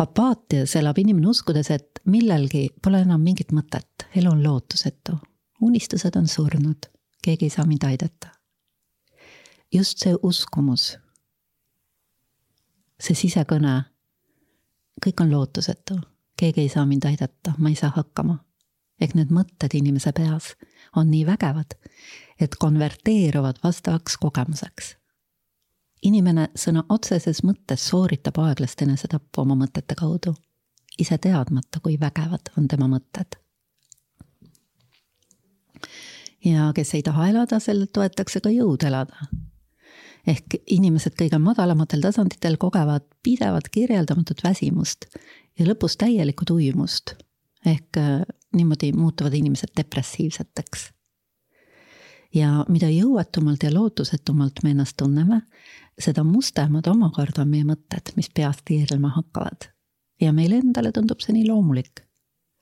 apaatias 0.00 0.76
elab 0.76 0.98
inimene 0.98 1.28
uskudes, 1.28 1.70
et 1.70 2.00
millelgi 2.06 2.68
pole 2.82 3.02
enam 3.04 3.22
mingit 3.24 3.52
mõtet, 3.52 4.06
elu 4.16 4.30
on 4.32 4.42
lootusetu, 4.44 5.16
unistused 5.60 6.16
on 6.16 6.28
surnud, 6.28 6.88
keegi 7.24 7.48
ei 7.48 7.54
saa 7.54 7.66
mind 7.66 7.84
aidata. 7.88 8.28
just 9.72 9.98
see 10.02 10.16
uskumus, 10.22 10.98
see 13.00 13.14
sisekõne, 13.14 13.74
kõik 15.04 15.22
on 15.22 15.30
lootusetu, 15.30 16.00
keegi 16.36 16.60
ei 16.60 16.68
saa 16.68 16.86
mind 16.86 17.04
aidata, 17.06 17.54
ma 17.58 17.68
ei 17.68 17.76
saa 17.76 17.92
hakkama. 17.96 18.38
ehk 19.00 19.14
need 19.14 19.30
mõtted 19.32 19.74
inimese 19.74 20.12
peas 20.12 20.56
on 20.96 21.10
nii 21.10 21.26
vägevad, 21.26 21.76
et 22.40 22.56
konverteeruvad 22.56 23.62
vastavaks 23.64 24.16
kogemuseks 24.16 24.99
inimene 26.02 26.48
sõna 26.56 26.84
otseses 26.88 27.42
mõttes 27.44 27.84
sooritab 27.90 28.38
aeglast 28.40 28.82
enesetappu 28.82 29.42
oma 29.42 29.56
mõtete 29.58 29.96
kaudu, 29.98 30.34
ise 30.98 31.18
teadmata, 31.18 31.80
kui 31.82 31.98
vägevad 32.00 32.52
on 32.58 32.68
tema 32.68 32.88
mõtted. 32.88 33.38
ja 36.44 36.72
kes 36.74 36.94
ei 36.94 37.02
taha 37.02 37.28
elada, 37.28 37.58
sellelt 37.60 37.96
võetakse 37.96 38.40
ka 38.40 38.50
jõud 38.50 38.84
elada. 38.84 39.28
ehk 40.26 40.60
inimesed 40.66 41.14
kõige 41.16 41.38
madalamatel 41.38 42.00
tasanditel 42.00 42.56
kogevad 42.56 43.04
pidevat 43.22 43.68
kirjeldamatut 43.68 44.44
väsimust 44.44 45.06
ja 45.58 45.66
lõpus 45.66 45.96
täielikku 45.96 46.44
tuimust. 46.44 47.14
ehk 47.66 47.96
äh, 47.96 48.22
niimoodi 48.52 48.92
muutuvad 48.92 49.34
inimesed 49.34 49.76
depressiivseteks 49.76 50.90
ja 52.34 52.64
mida 52.68 52.88
jõuetumalt 52.90 53.62
ja 53.62 53.72
lootusetumalt 53.74 54.62
me 54.62 54.70
ennast 54.74 54.96
tunneme, 54.96 55.42
seda 55.98 56.24
mustemad 56.24 56.86
omakorda 56.86 57.42
on 57.42 57.50
meie 57.50 57.66
mõtted, 57.66 58.12
mis 58.16 58.30
peast 58.34 58.64
tiirlema 58.64 59.12
hakkavad. 59.16 59.70
ja 60.20 60.32
meile 60.36 60.58
endale 60.60 60.92
tundub 60.92 61.20
see 61.24 61.32
nii 61.32 61.46
loomulik, 61.48 62.02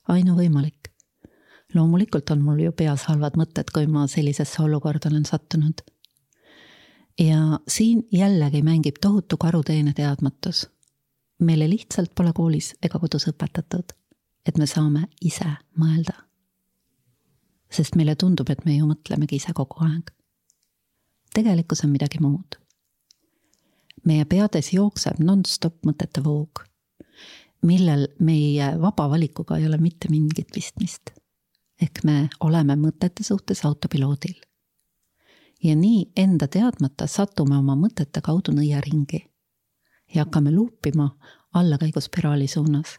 ainuvõimalik. 0.08 0.88
loomulikult 1.74 2.30
on 2.30 2.42
mul 2.42 2.58
ju 2.58 2.72
peas 2.72 3.04
halvad 3.10 3.36
mõtted, 3.36 3.70
kui 3.74 3.86
ma 3.86 4.06
sellisesse 4.06 4.62
olukorda 4.62 5.08
olen 5.08 5.24
sattunud. 5.24 5.80
ja 7.18 7.60
siin 7.68 8.08
jällegi 8.12 8.62
mängib 8.62 8.96
tohutu 9.00 9.36
karuteene 9.36 9.92
teadmatus. 9.92 10.68
meile 11.40 11.68
lihtsalt 11.68 12.14
pole 12.14 12.32
koolis 12.32 12.74
ega 12.82 12.98
kodus 12.98 13.28
õpetatud, 13.28 13.92
et 14.46 14.58
me 14.58 14.66
saame 14.66 15.08
ise 15.20 15.50
mõelda. 15.76 16.27
Sest 17.70 17.96
meile 17.96 18.14
tundub, 18.16 18.50
et 18.50 18.64
me 18.64 18.76
ju 18.76 18.86
mõtlemegi 18.86 19.36
ise 19.36 19.52
kogu 19.54 19.84
aeg. 19.84 20.10
tegelikkus 21.34 21.84
on 21.84 21.90
midagi 21.90 22.18
muud 22.20 22.58
meie 24.08 24.24
peades 24.24 24.72
jookseb 24.72 25.20
nonstop 25.22 25.78
mõtete 25.86 26.22
voog, 26.24 26.62
millel 27.66 28.06
meie 28.24 28.72
vaba 28.80 29.08
valikuga 29.10 29.58
ei 29.58 29.66
ole 29.66 29.78
mitte 29.82 30.10
mingit 30.10 30.52
pistmist. 30.54 31.14
ehk 31.80 32.02
me 32.04 32.28
oleme 32.40 32.74
mõtete 32.76 33.22
suhtes 33.22 33.64
autopiloodil. 33.64 34.36
ja 35.64 35.74
nii 35.76 36.12
enda 36.16 36.46
teadmata 36.46 37.06
satume 37.06 37.56
oma 37.58 37.74
mõtete 37.74 38.20
kaudu 38.22 38.52
nõiaringi 38.52 39.20
ja 40.14 40.24
hakkame 40.24 40.50
luupima 40.50 41.10
allakäiguspiraali 41.54 42.46
suunas. 42.46 42.98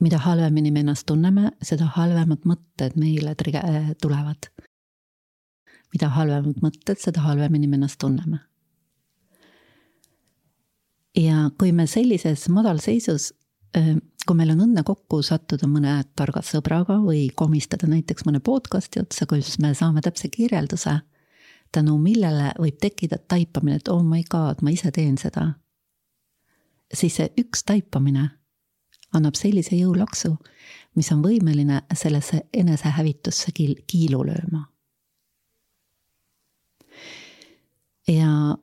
Mida 0.00 0.18
halvemini 0.18 0.70
me 0.70 0.80
ennast 0.80 1.06
tunneme, 1.06 1.50
seda 1.62 1.90
halvemad 1.96 2.46
mõtted 2.48 2.96
meile 2.96 3.34
tulevad. 4.00 4.50
mida 5.92 6.08
halvemad 6.08 6.62
mõtted, 6.62 6.98
seda 6.98 7.20
halvemini 7.20 7.66
me 7.66 7.76
ennast 7.76 7.98
tunneme 7.98 8.38
ja 11.16 11.50
kui 11.58 11.72
me 11.72 11.86
sellises 11.86 12.48
madalseisus, 12.52 13.30
kui 14.26 14.36
meil 14.36 14.52
on 14.54 14.64
õnne 14.66 14.84
kokku 14.86 15.22
sattuda 15.26 15.68
mõne 15.70 16.00
targa 16.18 16.42
sõbraga 16.46 16.98
või 17.02 17.28
komistada 17.36 17.88
näiteks 17.90 18.26
mõne 18.28 18.42
podcast'i 18.44 19.02
otsa, 19.02 19.26
kus 19.30 19.58
me 19.62 19.72
saame 19.74 20.02
täpse 20.04 20.30
kirjelduse, 20.32 21.00
tänu 21.72 21.96
millele 22.02 22.52
võib 22.58 22.80
tekkida 22.82 23.20
taipamine, 23.30 23.78
et 23.80 23.88
oh 23.88 24.02
my 24.02 24.22
god, 24.30 24.62
ma 24.62 24.74
ise 24.74 24.90
teen 24.94 25.18
seda. 25.18 25.54
siis 26.94 27.14
see 27.14 27.30
üks 27.38 27.62
taipamine 27.62 28.30
annab 29.12 29.34
sellise 29.34 29.76
jõulaksu, 29.76 30.36
mis 30.94 31.12
on 31.12 31.22
võimeline 31.22 31.82
sellesse 31.94 32.44
enesehävitusse 32.52 33.52
kiilu 33.86 34.24
lööma. 34.26 34.66
ja 38.10 38.56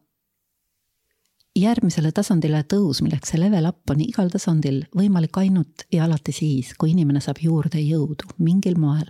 järgmisele 1.55 2.11
tasandile 2.11 2.63
tõus, 2.69 3.01
milleks 3.03 3.31
see 3.31 3.39
level 3.39 3.69
up 3.69 3.93
on 3.93 4.01
igal 4.03 4.29
tasandil 4.33 4.81
võimalik 4.97 5.37
ainult 5.41 5.85
ja 5.93 6.05
alati 6.05 6.33
siis, 6.35 6.73
kui 6.77 6.91
inimene 6.91 7.21
saab 7.23 7.39
juurde 7.41 7.81
jõudu 7.81 8.27
mingil 8.37 8.77
moel. 8.79 9.09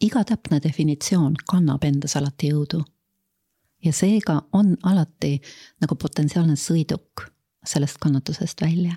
iga 0.00 0.24
täpne 0.24 0.60
definitsioon 0.60 1.36
kannab 1.48 1.84
endas 1.84 2.16
alati 2.16 2.50
jõudu. 2.52 2.84
ja 3.84 3.92
seega 3.92 4.42
on 4.52 4.76
alati 4.82 5.40
nagu 5.80 5.94
potentsiaalne 5.94 6.56
sõiduk 6.56 7.33
sellest 7.66 7.98
kannatusest 8.00 8.60
välja. 8.62 8.96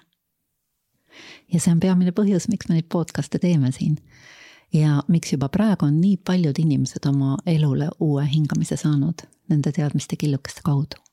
ja 1.54 1.60
see 1.60 1.72
on 1.72 1.80
peamine 1.80 2.12
põhjus, 2.12 2.48
miks 2.48 2.70
me 2.70 2.78
neid 2.78 2.90
podcast'e 2.94 3.40
teeme 3.40 3.72
siin. 3.72 3.98
ja 4.74 5.02
miks 5.08 5.34
juba 5.34 5.50
praegu 5.50 5.86
on 5.86 6.02
nii 6.02 6.18
paljud 6.18 6.60
inimesed 6.60 7.06
oma 7.06 7.38
elule 7.46 7.90
uue 8.00 8.28
hingamise 8.34 8.78
saanud 8.78 9.28
nende 9.50 9.72
teadmiste 9.72 10.16
killukeste 10.16 10.62
kaudu 10.64 11.08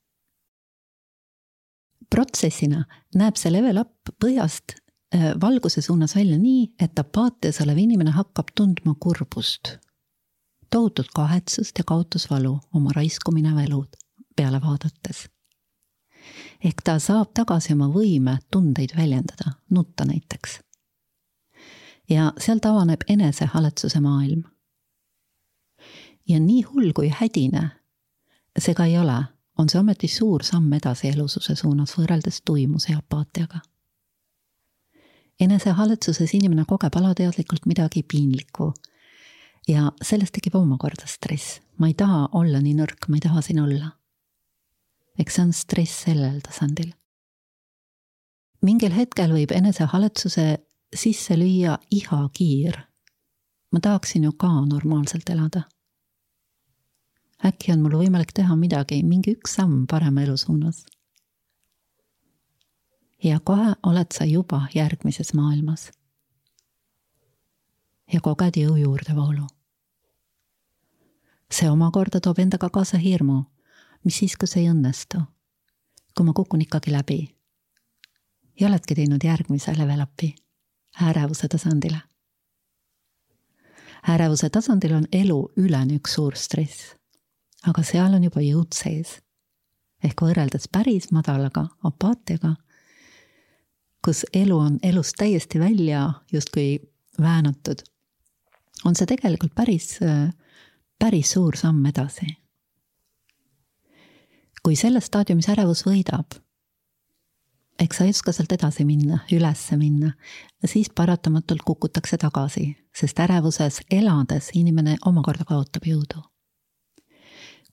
protsessina 2.14 2.84
näeb 3.18 3.38
see 3.38 3.52
level 3.52 3.80
up 3.82 4.12
põhjast 4.22 4.76
äh, 4.76 5.32
valguse 5.40 5.82
suunas 5.82 6.14
välja 6.16 6.38
nii, 6.38 6.74
et 6.80 6.98
apaatias 6.98 7.60
olev 7.64 7.80
inimene 7.82 8.14
hakkab 8.14 8.52
tundma 8.56 8.94
kurbust, 9.00 9.76
tohutut 10.70 11.10
kahetsust 11.16 11.78
ja 11.78 11.86
kaotusvalu 11.86 12.54
oma 12.74 12.94
raisku 12.96 13.34
mineva 13.34 13.64
elu 13.66 13.84
peale 14.36 14.60
vaadates. 14.62 15.28
Ehk 16.64 16.82
ta 16.84 16.98
saab 16.98 17.32
tagasi 17.34 17.72
oma 17.72 17.88
võime 17.88 18.38
tundeid 18.50 18.96
väljendada, 18.96 19.56
nutta 19.70 20.04
näiteks. 20.04 20.60
ja 22.10 22.32
sealt 22.38 22.66
avaneb 22.66 23.00
enesehaletsuse 23.08 24.00
maailm. 24.00 24.42
ja 26.28 26.40
nii 26.40 26.62
hull 26.62 26.92
kui 26.92 27.08
hädine 27.08 27.70
see 28.58 28.74
ka 28.74 28.84
ei 28.84 28.98
ole 28.98 29.24
on 29.58 29.68
see 29.68 29.80
ometi 29.80 30.08
suur 30.08 30.42
samm 30.44 30.72
edasi 30.72 31.10
elususe 31.12 31.54
suunas 31.54 31.94
võrreldes 31.98 32.42
tuimuse 32.44 32.92
ja 32.92 32.98
apaatiaga. 32.98 33.60
enesehaletsuses 35.40 36.34
inimene 36.34 36.64
kogeb 36.68 36.94
alateadlikult 36.96 37.66
midagi 37.66 38.02
piinlikku. 38.02 38.72
ja 39.68 39.92
sellest 40.02 40.32
tekib 40.32 40.54
omakorda 40.54 41.06
stress, 41.06 41.60
ma 41.78 41.86
ei 41.86 41.94
taha 41.94 42.28
olla 42.32 42.60
nii 42.60 42.74
nõrk, 42.74 43.08
ma 43.08 43.16
ei 43.16 43.20
taha 43.20 43.40
siin 43.40 43.60
olla. 43.60 43.90
Eks 45.18 45.34
see 45.34 45.42
on 45.42 45.52
stress 45.52 46.04
sellel 46.06 46.40
tasandil. 46.40 46.92
mingil 48.62 48.92
hetkel 48.92 49.32
võib 49.32 49.52
enesehaletsuse 49.52 50.46
sisse 50.94 51.36
lüüa 51.36 51.78
ihakiir. 51.90 52.80
ma 53.72 53.80
tahaksin 53.80 54.24
ju 54.24 54.32
ka 54.32 54.48
normaalselt 54.66 55.30
elada. 55.30 55.62
äkki 57.44 57.72
on 57.72 57.82
mul 57.82 57.98
võimalik 58.04 58.32
teha 58.32 58.56
midagi, 58.56 59.02
mingi 59.02 59.36
üks 59.36 59.54
samm 59.54 59.86
parema 59.86 60.22
elu 60.22 60.36
suunas 60.36 60.84
ja 63.24 63.40
kohe 63.40 63.72
oled 63.82 64.12
sa 64.12 64.24
juba 64.24 64.66
järgmises 64.74 65.34
maailmas. 65.34 65.90
ja 68.12 68.20
koged 68.20 68.56
jõu 68.56 68.76
juurdevoolu. 68.76 69.46
see 71.50 71.70
omakorda 71.70 72.20
toob 72.20 72.38
endaga 72.38 72.68
kaasa 72.70 72.98
hirmu, 72.98 73.44
mis 74.04 74.18
siis, 74.18 74.36
kui 74.36 74.48
see 74.48 74.64
ei 74.64 74.70
õnnestu. 74.70 75.22
kui 76.16 76.26
ma 76.26 76.32
kukun 76.32 76.62
ikkagi 76.62 76.92
läbi. 76.92 77.36
ja 78.60 78.68
oledki 78.68 78.94
teinud 78.94 79.24
järgmise 79.24 79.74
level 79.78 80.02
up'i, 80.02 80.34
ärevuse 81.02 81.48
tasandile. 81.48 82.00
ärevuse 84.08 84.50
tasandil 84.50 84.94
on 84.94 85.06
elu 85.12 85.52
üleni 85.56 85.96
üks 85.96 86.14
suur 86.14 86.36
stress. 86.36 86.94
aga 87.66 87.82
seal 87.82 88.14
on 88.14 88.24
juba 88.24 88.40
jõud 88.40 88.72
sees 88.74 89.20
ehk 90.04 90.20
võrreldes 90.20 90.68
päris 90.68 91.10
madalaga 91.12 91.68
apaatiaga 91.82 92.56
kus 94.04 94.26
elu 94.36 94.58
on 94.58 94.78
elust 94.82 95.16
täiesti 95.16 95.60
välja 95.60 96.12
justkui 96.32 96.80
väänatud, 97.20 97.80
on 98.84 98.96
see 98.96 99.06
tegelikult 99.06 99.54
päris, 99.54 99.98
päris 100.98 101.32
suur 101.32 101.56
samm 101.56 101.86
edasi. 101.86 102.26
Kui 104.64 104.76
selles 104.76 105.10
staadiumis 105.10 105.48
ärevus 105.52 105.84
võidab, 105.84 106.38
eks 107.78 107.98
sa 107.98 108.06
ei 108.06 108.14
oska 108.14 108.32
sealt 108.32 108.52
edasi 108.56 108.86
minna, 108.88 109.18
ülesse 109.32 109.76
minna, 109.76 110.14
siis 110.64 110.88
paratamatult 110.94 111.62
kukutakse 111.66 112.18
tagasi, 112.18 112.70
sest 112.96 113.20
ärevuses 113.20 113.82
elades 113.92 114.50
inimene 114.54 114.96
omakorda 115.06 115.44
kaotab 115.48 115.86
jõudu. 115.86 116.22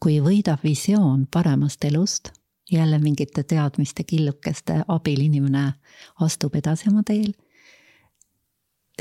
kui 0.02 0.18
võidab 0.20 0.64
visioon 0.64 1.28
paremast 1.32 1.84
elust 1.86 2.32
jälle 2.72 3.00
mingite 3.00 3.44
teadmiste 3.44 4.04
killukeste 4.04 4.84
abil 4.88 5.20
inimene 5.22 5.74
astub 6.20 6.56
edasi 6.56 6.90
oma 6.90 7.04
teel, 7.06 7.34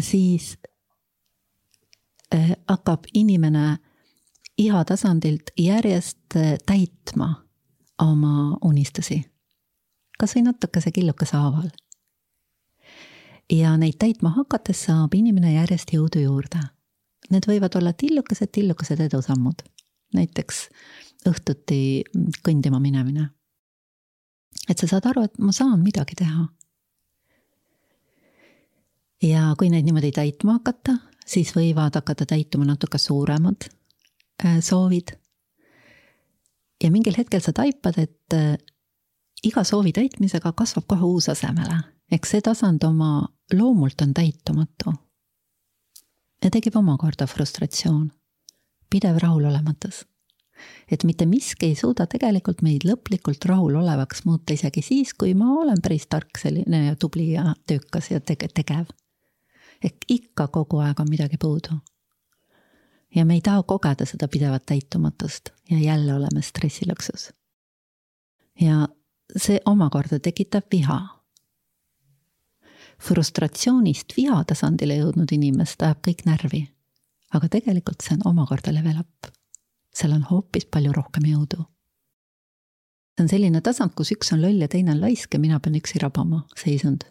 siis 0.00 0.58
äh, 2.34 2.52
hakkab 2.68 3.08
inimene 3.14 3.78
iha 4.58 4.84
tasandilt 4.84 5.50
järjest 5.56 6.36
äh, 6.36 6.58
täitma 6.66 7.49
oma 8.02 8.58
unistusi. 8.64 9.24
kas 10.18 10.34
või 10.36 10.42
natukese 10.44 10.92
killukese 10.92 11.36
haaval. 11.36 11.70
ja 13.52 13.76
neid 13.76 13.98
täitma 13.98 14.30
hakates 14.36 14.84
saab 14.84 15.14
inimene 15.14 15.52
järjest 15.54 15.92
jõudu 15.92 16.20
juurde. 16.20 16.60
Need 17.30 17.46
võivad 17.46 17.76
olla 17.76 17.92
tillukesed, 17.92 18.48
tillukesed 18.52 19.00
edusammud. 19.00 19.62
näiteks 20.14 20.68
õhtuti 21.28 22.02
kõndima 22.42 22.80
minemine 22.80 23.30
et 24.68 24.78
sa 24.78 24.88
saad 24.88 25.08
aru, 25.10 25.26
et 25.26 25.38
ma 25.42 25.52
saan 25.54 25.82
midagi 25.84 26.16
teha. 26.18 26.48
ja 29.22 29.50
kui 29.58 29.68
neid 29.68 29.84
niimoodi 29.84 30.14
täitma 30.16 30.56
hakata, 30.58 30.96
siis 31.26 31.52
võivad 31.52 31.98
hakata 31.98 32.24
täituma 32.26 32.64
natuke 32.64 32.98
suuremad 32.98 33.68
äh, 33.68 34.60
soovid. 34.64 35.12
Ja 36.82 36.90
mingil 36.90 37.16
hetkel 37.18 37.42
sa 37.44 37.52
taipad, 37.56 37.98
et 37.98 38.36
äh, 38.36 38.56
iga 39.44 39.64
soovi 39.64 39.92
täitmisega 39.96 40.52
kasvab 40.56 40.86
kohe 40.90 41.06
uus 41.06 41.28
asemele, 41.32 41.80
eks 42.12 42.36
see 42.36 42.44
tasand 42.44 42.84
oma 42.84 43.28
loomult 43.52 44.02
on 44.02 44.14
täitumatu. 44.14 44.94
ja 46.44 46.50
tekib 46.50 46.76
omakorda 46.76 47.26
frustratsioon, 47.26 48.10
pidev 48.90 49.18
rahulolematus 49.22 50.04
et 50.90 51.04
mitte 51.04 51.26
miski 51.26 51.70
ei 51.70 51.76
suuda 51.78 52.06
tegelikult 52.10 52.62
meid 52.66 52.84
lõplikult 52.88 53.44
rahulolevaks 53.48 54.24
muuta 54.26 54.54
isegi 54.56 54.82
siis, 54.84 55.14
kui 55.14 55.34
ma 55.38 55.52
olen 55.60 55.80
päris 55.82 56.06
tark, 56.10 56.36
selline 56.40 56.84
ja 56.86 56.96
tubli 57.00 57.30
ja 57.32 57.54
töökas 57.66 58.10
ja 58.10 58.20
tege-, 58.20 58.50
tegev. 58.54 58.90
ehk 59.84 60.04
ikka 60.08 60.48
kogu 60.52 60.82
aeg 60.84 61.00
on 61.00 61.08
midagi 61.10 61.38
puudu. 61.40 61.80
Ja 63.14 63.24
me 63.24 63.34
ei 63.34 63.40
taha 63.40 63.62
kogeda 63.62 64.06
seda 64.06 64.28
pidevat 64.28 64.66
täitumatust 64.66 65.50
ja 65.70 65.78
jälle 65.78 66.14
oleme 66.14 66.42
stressilõksus. 66.42 67.30
ja 68.60 68.88
see 69.36 69.60
omakorda 69.64 70.18
tekitab 70.18 70.64
viha 70.72 71.00
frustratsioonist 73.00 74.16
viha 74.16 74.44
tasandile 74.44 74.96
jõudnud 74.96 75.32
inimest 75.32 75.82
ajab 75.82 76.06
kõik 76.08 76.24
närvi. 76.26 76.64
aga 77.34 77.48
tegelikult 77.48 78.00
see 78.00 78.14
on 78.18 78.32
omakorda 78.34 78.74
level 78.74 79.00
up 79.00 79.30
seal 79.94 80.14
on 80.14 80.24
hoopis 80.30 80.66
palju 80.70 80.92
rohkem 80.94 81.26
jõudu. 81.30 81.64
see 83.16 83.24
on 83.24 83.28
selline 83.28 83.60
tasand, 83.60 83.94
kus 83.94 84.12
üks 84.14 84.32
on 84.34 84.42
loll 84.42 84.62
ja 84.62 84.68
teine 84.68 84.94
on 84.94 85.00
laisk 85.00 85.34
ja 85.34 85.40
mina 85.40 85.60
pean 85.60 85.76
üksi 85.76 86.00
rabama, 86.02 86.44
seisund. 86.56 87.04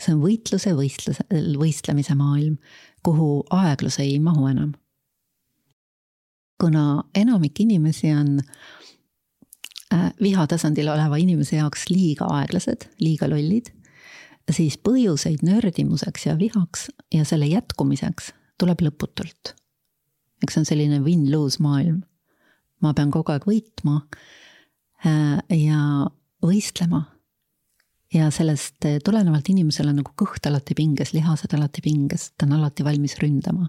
See 0.00 0.14
on 0.14 0.22
võitluse, 0.22 0.72
võistluse, 0.76 1.24
võistlemise 1.56 2.16
maailm, 2.18 2.58
kuhu 3.06 3.44
aeglus 3.54 4.00
ei 4.02 4.18
mahu 4.20 4.48
enam. 4.50 4.74
kuna 6.60 7.04
enamik 7.14 7.60
inimesi 7.60 8.12
on 8.16 8.38
äh, 9.92 10.12
viha 10.20 10.46
tasandil 10.46 10.88
oleva 10.88 11.16
inimese 11.16 11.56
jaoks 11.56 11.90
liiga 11.90 12.28
aeglased, 12.38 12.88
liiga 13.00 13.28
lollid, 13.28 13.68
siis 14.50 14.78
põhjuseid 14.78 15.44
nördimuseks 15.44 16.26
ja 16.26 16.38
vihaks 16.38 16.88
ja 17.12 17.24
selle 17.24 17.46
jätkumiseks 17.46 18.32
tuleb 18.58 18.80
lõputult 18.80 19.56
eks 20.42 20.56
see 20.56 20.62
on 20.62 20.68
selline 20.68 21.00
win-lose 21.04 21.62
maailm. 21.62 22.02
ma 22.84 22.92
pean 22.96 23.10
kogu 23.10 23.32
aeg 23.32 23.46
võitma 23.48 24.02
äh, 25.06 25.40
ja 25.56 25.80
võistlema. 26.44 27.06
Ja 28.16 28.30
sellest 28.32 28.86
tulenevalt 29.04 29.48
inimesel 29.52 29.90
on 29.90 30.00
nagu 30.00 30.12
kõht 30.16 30.48
alati 30.48 30.74
pinges, 30.78 31.12
lihased 31.12 31.52
alati 31.56 31.84
pinges, 31.84 32.30
ta 32.38 32.48
on 32.48 32.56
alati 32.58 32.84
valmis 32.84 33.18
ründama. 33.20 33.68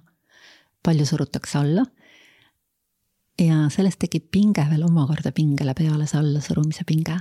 palju 0.83 1.05
surutakse 1.05 1.57
alla. 1.57 1.86
ja 3.39 3.69
sellest 3.69 3.99
tekib 3.99 4.31
pinge 4.31 4.65
veel 4.69 4.83
omakorda 4.83 5.31
pingele 5.31 5.73
peale, 5.73 6.07
see 6.07 6.19
allasurumise 6.19 6.83
pinge. 6.88 7.19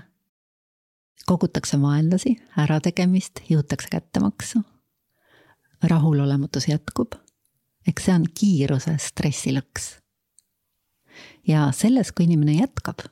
kogutakse 1.26 1.80
vaenlasi, 1.82 2.36
ärategemist, 2.56 3.42
jõutakse 3.50 3.88
kättemaksu. 3.90 4.62
rahulolematus 5.82 6.68
jätkub 6.68 7.26
eks 7.86 8.08
see 8.08 8.14
on 8.18 8.26
kiiruse 8.34 8.96
stressilõks. 9.02 9.96
ja 11.46 11.70
selles, 11.72 12.12
kui 12.12 12.26
inimene 12.26 12.58
jätkab, 12.58 13.06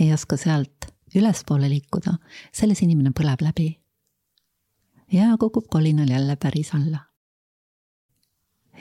ei 0.00 0.12
oska 0.12 0.36
sealt 0.40 0.88
ülespoole 1.14 1.68
liikuda, 1.70 2.16
selles 2.52 2.82
inimene 2.82 3.12
põleb 3.16 3.42
läbi. 3.42 3.68
ja 5.12 5.36
kukub 5.40 5.68
kolinal 5.70 6.08
jälle 6.08 6.36
päris 6.36 6.74
alla. 6.74 6.98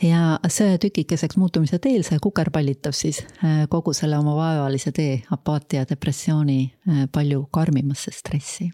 ja 0.01 0.39
see 0.47 0.77
tükikeseks 0.77 1.37
muutumise 1.37 1.79
teel, 1.79 2.03
see 2.03 2.19
kukerpallitab 2.21 2.93
siis 2.93 3.21
äh, 3.43 3.67
kogu 3.69 3.93
selle 3.93 4.17
oma 4.17 4.35
vaevalise 4.35 4.91
tee, 4.91 5.23
apaatia, 5.31 5.85
depressiooni 5.89 6.73
äh, 6.89 7.07
palju 7.11 7.47
karmimasse 7.51 8.11
stressi 8.11 8.71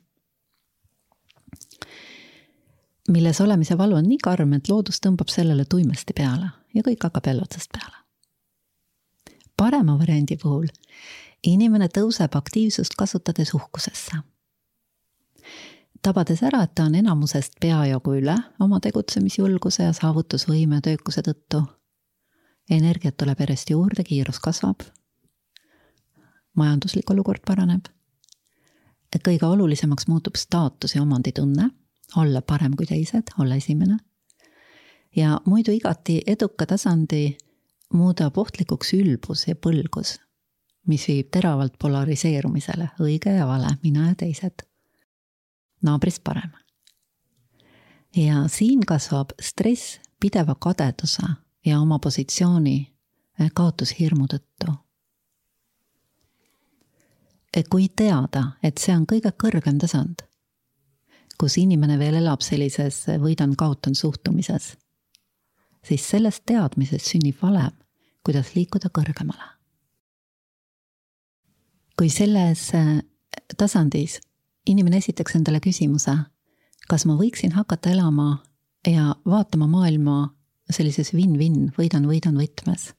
milles 3.09 3.41
olemise 3.41 3.77
valu 3.77 3.95
on 3.95 4.07
nii 4.07 4.19
karm, 4.23 4.53
et 4.53 4.69
loodus 4.69 5.01
tõmbab 5.03 5.31
sellele 5.31 5.65
tuimesti 5.69 6.15
peale 6.15 6.49
ja 6.73 6.83
kõik 6.85 7.03
hakkab 7.03 7.27
jälle 7.27 7.43
otsast 7.43 7.71
peale. 7.71 7.97
parema 9.57 9.99
variandi 9.99 10.37
puhul 10.37 10.67
inimene 11.43 11.87
tõuseb 11.87 12.35
aktiivsust 12.35 12.95
kasutades 12.97 13.53
uhkusesse. 13.53 14.17
tabades 16.01 16.43
ära, 16.43 16.63
et 16.63 16.75
ta 16.75 16.83
on 16.83 16.95
enamusest 16.95 17.53
peajagu 17.61 18.15
üle 18.19 18.35
oma 18.59 18.79
tegutsemisjulguse 18.79 19.83
ja 19.83 19.93
saavutusvõime 19.93 20.81
töökuse 20.81 21.21
tõttu. 21.21 21.63
energiat 22.69 23.17
tuleb 23.17 23.39
järjest 23.39 23.69
juurde, 23.69 24.03
kiirus 24.03 24.39
kasvab. 24.39 24.81
majanduslik 26.55 27.09
olukord 27.09 27.41
paraneb. 27.45 27.85
kõige 29.23 29.45
olulisemaks 29.45 30.07
muutub 30.07 30.35
staatus 30.35 30.95
ja 30.95 31.01
omanditunne 31.01 31.69
olla 32.15 32.41
parem 32.41 32.75
kui 32.75 32.85
teised, 32.85 33.23
olla 33.39 33.55
esimene. 33.55 33.97
ja 35.15 35.41
muidu 35.45 35.71
igati 35.71 36.21
eduka 36.27 36.65
tasandi 36.65 37.37
muudab 37.93 38.37
ohtlikuks 38.37 38.93
ülbus 38.93 39.47
ja 39.47 39.55
põlgus, 39.55 40.19
mis 40.87 41.07
viib 41.07 41.29
teravalt 41.31 41.77
polariseerumisele, 41.79 42.89
õige 42.99 43.35
ja 43.37 43.47
vale, 43.47 43.77
mina 43.83 44.07
ja 44.07 44.15
teised. 44.15 44.65
naabrist 45.81 46.23
parem. 46.23 46.51
ja 48.15 48.47
siin 48.47 48.85
kasvab 48.85 49.29
stress 49.41 49.99
pideva 50.19 50.55
kadeduse 50.55 51.23
ja 51.65 51.79
oma 51.79 51.99
positsiooni 51.99 52.93
eh, 53.39 53.51
kaotushirmu 53.53 54.27
tõttu. 54.27 54.75
kui 57.69 57.89
teada, 57.89 58.51
et 58.63 58.77
see 58.77 58.95
on 58.95 59.05
kõige 59.05 59.31
kõrgem 59.31 59.79
tasand, 59.79 60.23
kus 61.37 61.57
inimene 61.57 61.99
veel 61.99 62.15
elab 62.15 62.41
sellises 62.41 63.05
võidan-kaotan 63.07 63.95
suhtumises, 63.95 64.77
siis 65.85 66.09
sellest 66.09 66.45
teadmisest 66.45 67.11
sünnib 67.11 67.41
valem, 67.41 67.71
kuidas 68.23 68.55
liikuda 68.55 68.89
kõrgemale. 68.89 69.52
Kui 72.03 72.09
selles 72.11 72.65
eh, 72.75 72.97
tasandis 73.55 74.17
inimene 74.67 74.97
esitaks 74.99 75.37
endale 75.37 75.61
küsimuse, 75.63 76.11
kas 76.91 77.05
ma 77.07 77.13
võiksin 77.15 77.53
hakata 77.55 77.93
elama 77.93 78.41
ja 78.83 79.13
vaatama 79.23 79.69
maailma 79.71 80.17
sellises 80.67 81.13
win-win, 81.15 81.69
võidan-võidan 81.77 82.35
võtmes. 82.41 82.89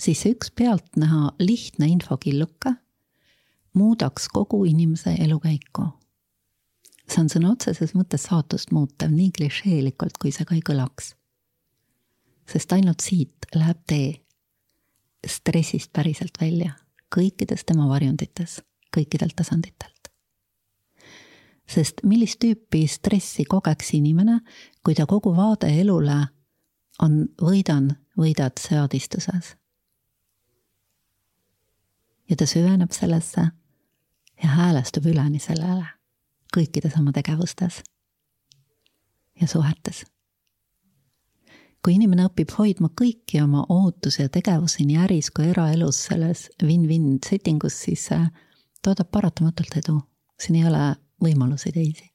siis 0.00 0.24
see 0.24 0.32
üks 0.32 0.54
pealtnäha 0.56 1.34
lihtne 1.38 1.90
infokilluke 1.98 2.72
muudaks 3.76 4.32
kogu 4.32 4.64
inimese 4.64 5.18
elukäiku. 5.20 5.90
see 7.04 7.20
on 7.20 7.28
sõna 7.28 7.52
otseses 7.52 7.92
mõttes 7.92 8.24
saatust 8.24 8.72
muutev, 8.72 9.12
nii 9.12 9.36
klišeelikult, 9.36 10.16
kui 10.16 10.32
see 10.32 10.48
ka 10.48 10.56
ei 10.56 10.64
kõlaks. 10.64 11.12
sest 12.48 12.72
ainult 12.72 13.04
siit 13.04 13.52
läheb 13.52 13.84
tee 13.86 14.23
stressist 15.26 15.92
päriselt 15.92 16.40
välja, 16.40 16.74
kõikides 17.14 17.64
tema 17.66 17.88
varjundites, 17.88 18.60
kõikidelt 18.94 19.36
tasanditelt 19.36 19.94
sest 21.68 22.02
millist 22.04 22.38
tüüpi 22.44 22.84
stressi 22.88 23.44
kogeks 23.48 23.94
inimene, 23.96 24.40
kui 24.84 24.94
ta 24.94 25.06
kogu 25.08 25.32
vaade 25.36 25.70
elule 25.80 26.18
on 27.02 27.24
võidan, 27.40 27.94
võidad 28.18 28.60
seadistuses. 28.60 29.56
ja 32.30 32.36
ta 32.36 32.46
süveneb 32.46 32.92
sellesse 32.92 33.42
ja 34.42 34.48
häälestub 34.48 35.06
üleni 35.06 35.38
sellele 35.38 35.84
kõikides 36.56 36.96
oma 36.98 37.12
tegevustes 37.12 37.82
ja 39.40 39.46
suhetes. 39.46 40.04
Kui 41.84 41.98
inimene 41.98 42.24
õpib 42.30 42.54
hoidma 42.56 42.88
kõiki 42.96 43.42
oma 43.44 43.66
ootusi 43.68 44.22
ja 44.22 44.30
tegevusi 44.32 44.86
nii 44.88 45.02
äris 45.04 45.28
kui 45.34 45.50
eraelus 45.50 46.00
selles 46.08 46.46
win-win 46.62 47.18
setting 47.26 47.64
us, 47.68 47.76
siis 47.84 48.06
see 48.08 48.20
toodab 48.84 49.10
paratamatult 49.12 49.76
edu. 49.82 50.00
siin 50.40 50.56
ei 50.60 50.66
ole 50.68 50.94
võimalusi 51.22 51.72
teisi. 51.72 52.10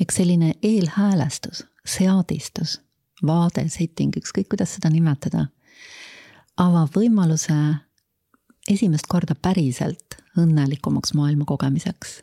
eks 0.00 0.16
selline 0.16 0.54
eelhäälestus, 0.62 1.64
seadistus, 1.86 2.80
vaade, 3.26 3.68
setting, 3.68 4.14
ükskõik 4.16 4.48
kuidas 4.48 4.76
seda 4.76 4.90
nimetada, 4.90 5.48
avab 6.56 6.94
võimaluse 6.94 7.56
esimest 8.68 9.06
korda 9.08 9.34
päriselt 9.34 10.20
õnnelikumaks 10.38 11.14
maailma 11.14 11.44
kogemiseks, 11.44 12.20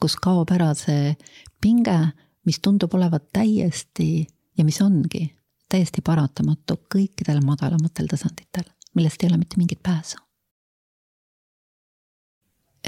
kus 0.00 0.16
kaob 0.16 0.50
ära 0.52 0.74
see 0.74 1.16
pinge, 1.60 1.98
mis 2.44 2.60
tundub 2.60 2.94
olevat 2.94 3.32
täiesti 3.32 4.26
ja 4.60 4.64
mis 4.64 4.80
ongi 4.84 5.24
täiesti 5.72 6.02
paratamatu 6.04 6.76
kõikidel 6.92 7.40
madalamatel 7.46 8.10
tasanditel, 8.10 8.66
millest 8.94 9.22
ei 9.22 9.32
ole 9.32 9.40
mitte 9.40 9.56
mingit 9.56 9.80
pääsu 9.82 10.20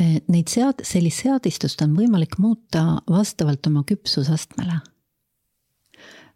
Eh, 0.00 0.22
neid 0.32 0.48
sead-, 0.48 0.80
sellist 0.88 1.20
seadistust 1.20 1.82
on 1.84 1.92
võimalik 1.96 2.38
muuta 2.40 3.02
vastavalt 3.10 3.66
oma 3.68 3.84
küpsusastmele. 3.84 4.80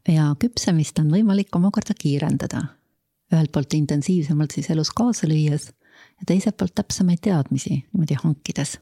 ja 0.06 0.26
küpsemist 0.38 1.00
on 1.00 1.08
võimalik 1.10 1.56
omakorda 1.56 1.94
kiirendada. 1.98 2.60
ühelt 3.32 3.50
poolt 3.52 3.74
intensiivsemalt 3.74 4.50
siis 4.50 4.68
elus 4.70 4.90
kaasa 4.90 5.26
lüües 5.26 5.72
ja 6.20 6.26
teiselt 6.26 6.56
poolt 6.56 6.74
täpsemaid 6.74 7.18
teadmisi 7.22 7.70
niimoodi 7.70 8.14
hankides. 8.22 8.78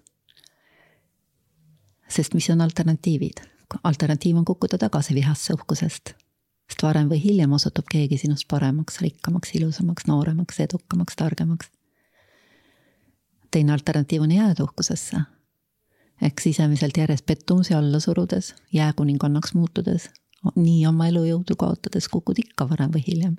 sest 2.08 2.34
mis 2.34 2.50
on 2.50 2.60
alternatiivid? 2.60 3.46
alternatiiv 3.84 4.36
on 4.36 4.44
kukkuda 4.44 4.78
tagasi 4.78 5.14
vihasse 5.14 5.54
uhkusest. 5.54 6.14
Sest 6.68 6.82
varem 6.82 7.08
või 7.08 7.20
hiljem 7.24 7.52
osutub 7.52 7.88
keegi 7.90 8.18
sinust 8.18 8.48
paremaks, 8.48 9.00
rikkamaks, 9.00 9.54
ilusamaks, 9.54 10.06
nooremaks, 10.06 10.60
edukamaks, 10.60 11.16
targemaks 11.16 11.70
teine 13.54 13.72
alternatiiv 13.72 14.22
on 14.22 14.32
jääda 14.32 14.64
uhkusesse. 14.64 15.16
ehk 16.22 16.40
sisemiselt 16.40 16.96
järjest 16.96 17.26
pettumusi 17.26 17.74
alla 17.74 18.00
surudes, 18.00 18.54
jääkuningannaks 18.72 19.54
muutudes, 19.54 20.08
nii 20.56 20.86
oma 20.86 21.08
elujõudu 21.10 21.56
kaotades 21.58 22.08
kukud 22.08 22.38
ikka 22.42 22.68
varem 22.70 22.90
või 22.94 23.04
hiljem. 23.08 23.36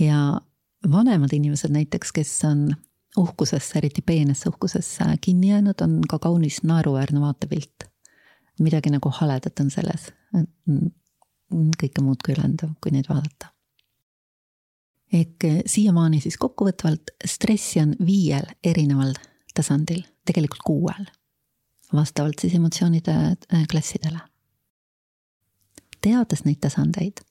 ja 0.00 0.40
vanemad 0.90 1.32
inimesed 1.32 1.70
näiteks, 1.70 2.12
kes 2.12 2.32
on 2.44 2.74
uhkusesse, 3.18 3.78
eriti 3.78 4.02
peenesse 4.02 4.48
uhkusesse 4.48 5.04
kinni 5.20 5.50
jäänud, 5.50 5.80
on 5.80 6.00
ka 6.08 6.18
kaunis 6.18 6.62
naeruväärne 6.62 7.20
vaatepilt. 7.20 7.90
midagi 8.60 8.90
nagu 8.90 9.10
haledat 9.20 9.60
on 9.60 9.70
selles, 9.70 10.12
kõike 11.80 12.02
muud 12.04 12.22
kui 12.24 12.36
ülendav, 12.36 12.74
kui 12.80 12.94
neid 12.94 13.08
vaadata 13.10 13.54
ehk 15.14 15.44
eh, 15.44 15.62
siiamaani 15.66 16.20
siis 16.20 16.36
kokkuvõtvalt 16.40 17.14
stressi 17.26 17.80
on 17.82 17.94
viiel 18.06 18.46
erineval 18.64 19.14
tasandil, 19.54 20.02
tegelikult 20.26 20.64
kuuel, 20.66 21.04
vastavalt 21.94 22.42
siis 22.42 22.56
emotsioonide 22.58 23.14
eh, 23.34 23.66
klassidele. 23.70 24.20
teades 26.04 26.44
neid 26.44 26.60
tasandeid, 26.60 27.22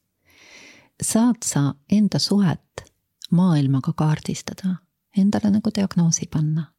saad 1.01 1.43
sa 1.45 1.73
enda 1.91 2.19
suhet 2.19 2.85
maailmaga 3.31 3.93
kaardistada, 3.97 4.77
endale 5.17 5.51
nagu 5.53 5.69
diagnoosi 5.75 6.27
panna. 6.31 6.71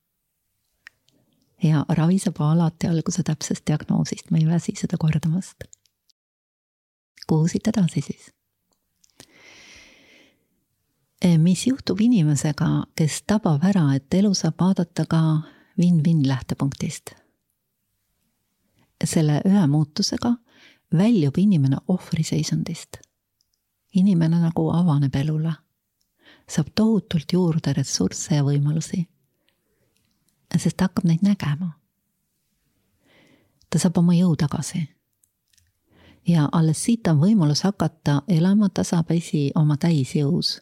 ja 1.63 1.85
ravi 1.89 2.19
saab 2.19 2.41
alati 2.41 2.87
alguse 2.87 3.23
täpsest 3.23 3.67
diagnoosist, 3.67 4.31
ma 4.31 4.39
ei 4.39 4.47
väsi 4.47 4.75
seda 4.77 4.97
kordamast. 5.01 5.65
Kuhu 7.27 7.49
siit 7.49 7.67
edasi 7.69 8.01
siis? 8.01 8.31
Eh, 11.25 11.39
mis 11.39 11.67
juhtub 11.67 12.01
inimesega, 12.01 12.85
kes 12.97 13.23
tabab 13.27 13.63
ära, 13.65 13.95
et 13.97 14.15
elu 14.15 14.35
saab 14.35 14.59
vaadata 14.61 15.07
ka 15.09 15.21
win-win 15.79 16.29
lähtepunktist. 16.29 17.15
selle 19.05 19.41
ühe 19.45 19.67
muutusega 19.67 20.37
väljub 20.93 21.39
inimene 21.39 21.77
ohvriseisundist. 21.89 22.97
inimene 23.95 24.41
nagu 24.41 24.71
avaneb 24.71 25.15
elule, 25.15 25.53
saab 26.49 26.67
tohutult 26.75 27.33
juurde 27.33 27.73
ressursse 27.73 28.35
ja 28.35 28.43
võimalusi. 28.45 29.07
sest 30.57 30.77
ta 30.77 30.85
hakkab 30.85 31.05
neid 31.05 31.23
nägema. 31.23 31.73
ta 33.71 33.79
saab 33.79 33.99
oma 33.99 34.13
jõu 34.13 34.37
tagasi 34.37 34.89
ja 36.29 36.49
alles 36.53 36.85
siit 36.85 37.07
on 37.07 37.21
võimalus 37.21 37.65
hakata 37.65 38.23
elama 38.29 38.69
tasapisi 38.69 39.51
oma 39.55 39.77
täisjõus 39.77 40.61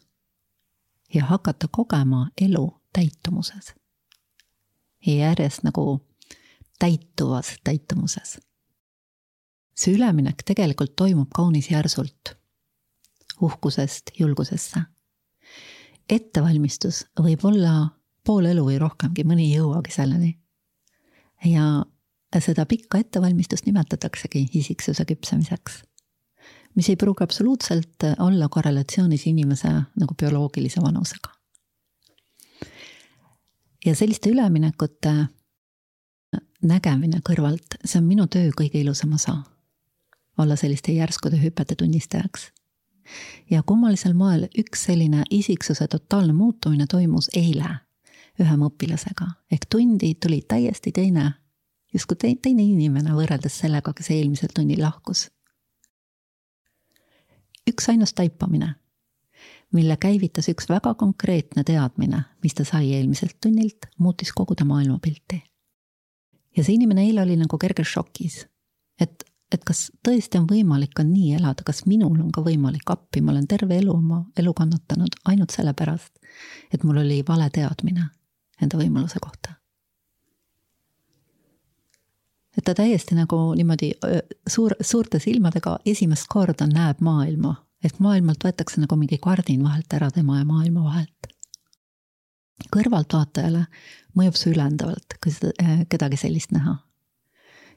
ja 1.13 1.25
hakata 1.25 1.67
kogema 1.71 2.27
elu 2.41 2.81
täitumuses. 2.93 3.73
järjest 5.05 5.63
nagu 5.63 6.05
täituvas 6.79 7.55
täitumuses. 7.63 8.39
see 9.75 9.93
üleminek 9.95 10.43
tegelikult 10.45 10.95
toimub 10.95 11.29
kaunis 11.35 11.71
järsult, 11.71 12.35
uhkusest 13.41 14.11
julgusesse. 14.19 14.79
ettevalmistus 16.09 17.05
võib 17.19 17.45
olla 17.45 17.89
pool 18.25 18.45
elu 18.45 18.65
või 18.65 18.79
rohkemgi, 18.79 19.23
mõni 19.23 19.47
ei 19.51 19.57
jõuagi 19.57 19.91
selleni. 19.91 20.39
ja 21.45 21.85
seda 22.39 22.65
pikka 22.65 22.97
ettevalmistust 22.97 23.65
nimetataksegi 23.65 24.47
isiksuse 24.53 25.05
küpsemiseks 25.05 25.81
mis 26.75 26.89
ei 26.89 26.95
pruugi 26.95 27.23
absoluutselt 27.23 28.03
olla 28.19 28.49
korrelatsioonis 28.49 29.27
inimese 29.27 29.67
nagu 29.99 30.13
bioloogilise 30.19 30.81
vanusega. 30.81 31.29
ja 33.85 33.95
selliste 33.95 34.29
üleminekute 34.29 35.13
nägemine 36.63 37.19
kõrvalt, 37.29 37.75
see 37.85 37.99
on 37.99 38.07
minu 38.07 38.27
töö 38.27 38.51
kõige 38.61 38.79
ilusam 38.79 39.13
osa. 39.13 39.37
olla 40.37 40.55
selliste 40.55 40.91
järskude 40.91 41.37
hüpete 41.43 41.75
tunnistajaks. 41.75 42.51
ja 43.49 43.63
kummalisel 43.63 44.13
moel 44.13 44.47
üks 44.57 44.85
selline 44.85 45.23
isiksuse 45.29 45.87
totaalne 45.87 46.33
muutumine 46.33 46.87
toimus 46.87 47.29
eile 47.35 47.75
ühe 48.39 48.57
mu 48.57 48.71
õpilasega, 48.71 49.27
ehk 49.51 49.65
tundi 49.69 50.15
tuli 50.15 50.41
täiesti 50.47 50.91
teine, 50.91 51.33
justkui 51.93 52.17
teine 52.17 52.63
inimene 52.63 53.13
võrreldes 53.13 53.59
sellega, 53.63 53.93
kes 53.93 54.09
eelmisel 54.15 54.49
tunnil 54.55 54.81
lahkus 54.81 55.27
üksainus 57.67 58.13
taipamine, 58.13 58.75
mille 59.73 59.97
käivitas 59.97 60.49
üks 60.51 60.69
väga 60.69 60.93
konkreetne 60.93 61.63
teadmine, 61.63 62.23
mis 62.43 62.53
ta 62.53 62.65
sai 62.67 62.93
eelmiselt 62.93 63.37
tunnilt, 63.41 63.89
muutis 63.97 64.33
kogu 64.33 64.55
ta 64.55 64.65
maailmapilti. 64.65 65.43
ja 66.57 66.63
see 66.63 66.75
inimene 66.75 67.01
eile 67.07 67.21
oli 67.21 67.37
nagu 67.37 67.57
kerges 67.57 67.87
šokis, 67.87 68.43
et, 69.01 69.23
et 69.51 69.63
kas 69.63 69.87
tõesti 70.07 70.37
on 70.37 70.45
võimalik 70.49 70.93
ka 70.93 71.03
nii 71.03 71.33
elada, 71.39 71.63
kas 71.65 71.85
minul 71.85 72.19
on 72.19 72.31
ka 72.31 72.43
võimalik 72.45 72.91
appi, 72.93 73.21
ma 73.21 73.31
olen 73.31 73.47
terve 73.47 73.77
elu 73.77 73.95
oma 73.95 74.25
elu 74.37 74.53
kannatanud 74.53 75.17
ainult 75.25 75.55
sellepärast, 75.55 76.13
et 76.73 76.83
mul 76.83 77.01
oli 77.01 77.23
vale 77.27 77.49
teadmine 77.49 78.09
enda 78.61 78.77
võimaluse 78.77 79.19
kohta. 79.19 79.62
Et 82.57 82.63
ta 82.63 82.73
täiesti 82.77 83.15
nagu 83.15 83.37
niimoodi 83.57 83.91
suur, 84.49 84.75
suurte 84.81 85.19
silmadega 85.19 85.79
esimest 85.85 86.27
korda 86.29 86.67
näeb 86.69 87.01
maailma, 87.01 87.55
et 87.83 87.99
maailmalt 87.99 88.43
võetakse 88.45 88.81
nagu 88.81 88.95
mingi 88.95 89.17
kardin 89.17 89.63
vahelt 89.63 89.93
ära 89.93 90.11
tema 90.11 90.39
ja 90.39 90.45
maailma 90.45 90.83
vahelt 90.83 91.33
kõrvaltvaatajale 92.73 93.65
mõjub 94.17 94.37
see 94.37 94.53
ülendavalt, 94.53 95.17
kui 95.21 95.33
seda, 95.33 95.85
kedagi 95.89 96.19
sellist 96.19 96.53
näha. 96.55 96.77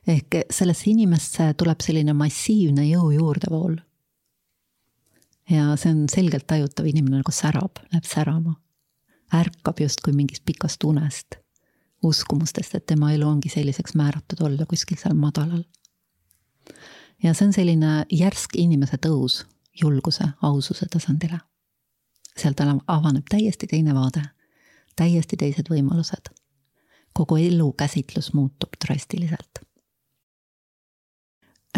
ehk 0.07 0.37
sellesse 0.51 0.91
inimesse 0.91 1.49
tuleb 1.59 1.81
selline 1.83 2.13
massiivne 2.15 2.85
jõu 2.87 3.11
juurdevool. 3.17 3.77
ja 5.51 5.77
see 5.77 5.91
on 5.91 6.09
selgelt 6.09 6.47
tajutav, 6.47 6.87
inimene 6.87 7.23
nagu 7.23 7.33
särab, 7.33 7.83
läheb 7.93 8.05
särama. 8.05 8.57
ärkab 9.33 9.81
justkui 9.81 10.13
mingist 10.13 10.45
pikast 10.45 10.85
unest, 10.85 11.37
uskumustest, 12.07 12.75
et 12.75 12.87
tema 12.87 13.13
elu 13.13 13.29
ongi 13.29 13.49
selliseks 13.53 13.95
määratud 13.95 14.41
olla 14.47 14.67
kuskil 14.67 14.99
seal 15.01 15.15
madalal. 15.15 15.65
ja 17.23 17.35
see 17.35 17.47
on 17.47 17.53
selline 17.53 18.07
järsk 18.13 18.57
inimese 18.57 18.97
tõus 18.97 19.45
julguse, 19.83 20.25
aususe 20.43 20.87
tasandile. 20.93 21.41
seal 22.37 22.55
tal 22.55 22.79
avaneb 22.87 23.25
täiesti 23.31 23.67
teine 23.67 23.95
vaade 23.95 24.23
täiesti 24.97 25.37
teised 25.37 25.71
võimalused. 25.71 26.33
kogu 27.13 27.37
elukäsitlus 27.37 28.33
muutub 28.33 28.77
drastiliselt. 28.85 29.61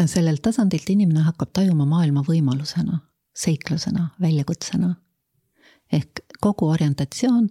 sellelt 0.07 0.43
tasandilt 0.43 0.91
inimene 0.91 1.21
hakkab 1.21 1.51
tajuma 1.53 1.85
maailma 1.87 2.23
võimalusena, 2.23 2.99
seiklusena, 3.35 4.09
väljakutsena. 4.21 4.95
ehk 5.93 6.21
kogu 6.41 6.69
orientatsioon 6.69 7.49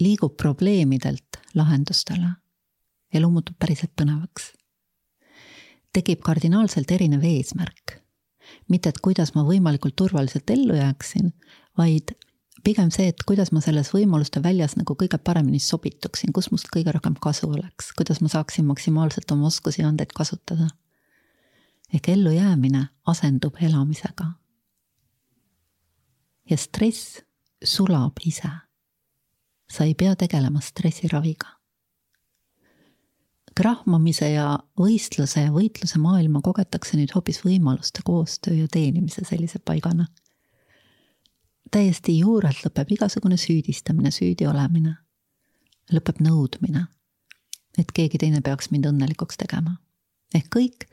liigub 0.00 0.36
probleemidelt 0.36 1.29
lahendustele. 1.54 2.30
elu 3.14 3.30
muutub 3.30 3.56
päriselt 3.58 3.92
põnevaks. 4.00 4.52
tekib 5.92 6.20
kardinaalselt 6.20 6.90
erinev 6.90 7.24
eesmärk. 7.24 8.00
mitte, 8.68 8.88
et 8.88 8.98
kuidas 8.98 9.34
ma 9.34 9.44
võimalikult 9.44 9.96
turvaliselt 9.96 10.50
ellu 10.50 10.74
jääksin, 10.74 11.32
vaid 11.78 12.14
pigem 12.64 12.90
see, 12.90 13.08
et 13.08 13.22
kuidas 13.26 13.52
ma 13.52 13.62
selles 13.64 13.90
võimaluste 13.94 14.42
väljas 14.42 14.76
nagu 14.76 14.94
kõige 14.98 15.18
paremini 15.18 15.60
sobituksin, 15.62 16.32
kus 16.32 16.50
must 16.52 16.68
kõige 16.74 16.92
rohkem 16.92 17.16
kasu 17.22 17.48
oleks, 17.50 17.92
kuidas 17.96 18.20
ma 18.20 18.28
saaksin 18.32 18.66
maksimaalselt 18.68 19.30
oma 19.30 19.48
oskusi 19.48 19.82
ja 19.82 19.88
andeid 19.88 20.12
kasutada. 20.14 20.68
ehk 21.94 22.08
ellujäämine 22.08 22.86
asendub 23.06 23.56
elamisega. 23.60 24.32
ja 26.50 26.56
stress 26.56 27.22
sulab 27.64 28.12
ise. 28.24 28.50
Sa 29.70 29.84
ei 29.84 29.94
pea 29.94 30.16
tegelema 30.16 30.60
stressiraviga. 30.60 31.56
krahmamise 33.54 34.30
ja 34.30 34.58
võistluse 34.78 35.42
ja 35.42 35.50
võitluse 35.52 35.98
maailma 35.98 36.40
kogetakse 36.40 36.96
nüüd 36.96 37.10
hoopis 37.14 37.42
võimaluste 37.44 38.00
koostöö 38.04 38.54
ja 38.54 38.68
teenimise 38.68 39.24
sellise 39.24 39.58
paigana 39.58 40.06
täiesti 41.70 42.18
juurelt 42.18 42.64
lõpeb 42.64 42.94
igasugune 42.96 43.38
süüdistamine, 43.38 44.10
süüdi 44.10 44.48
olemine. 44.48 44.96
lõpeb 45.90 46.20
nõudmine, 46.22 46.84
et 47.78 47.88
keegi 47.90 48.18
teine 48.22 48.40
peaks 48.46 48.70
mind 48.70 48.86
õnnelikuks 48.86 49.38
tegema. 49.38 49.76
ehk 50.34 50.46
kõik, 50.56 50.86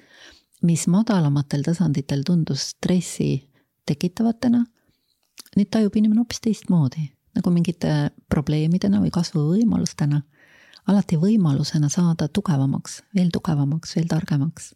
mis 0.61 0.87
madalamatel 0.87 1.63
tasanditel 1.63 2.23
tundus 2.23 2.69
stressi 2.73 3.49
tekitavatena, 3.85 4.65
neid 5.55 5.69
tajub 5.69 5.95
inimene 5.95 6.19
hoopis 6.19 6.41
teistmoodi, 6.41 7.11
nagu 7.37 7.53
mingite 7.53 7.93
probleemidena 8.29 9.01
või 9.03 9.13
kasvuvõimalustena. 9.13 10.21
alati 10.87 11.17
võimalusena 11.19 11.89
saada 11.89 12.27
tugevamaks, 12.27 13.03
veel 13.15 13.29
tugevamaks, 13.33 13.95
veel 13.95 14.07
targemaks. 14.07 14.75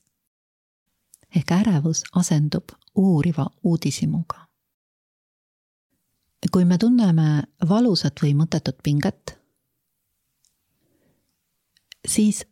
ehk 1.35 1.51
ärevus 1.51 2.03
asendub 2.13 2.71
uuriva 2.95 3.47
uudishimuga 3.63 4.51
kui 6.51 6.65
me 6.65 6.77
tunneme 6.81 7.43
valusat 7.69 8.21
või 8.23 8.33
mõttetut 8.39 8.79
pinget, 8.83 9.35
siis 12.07 12.43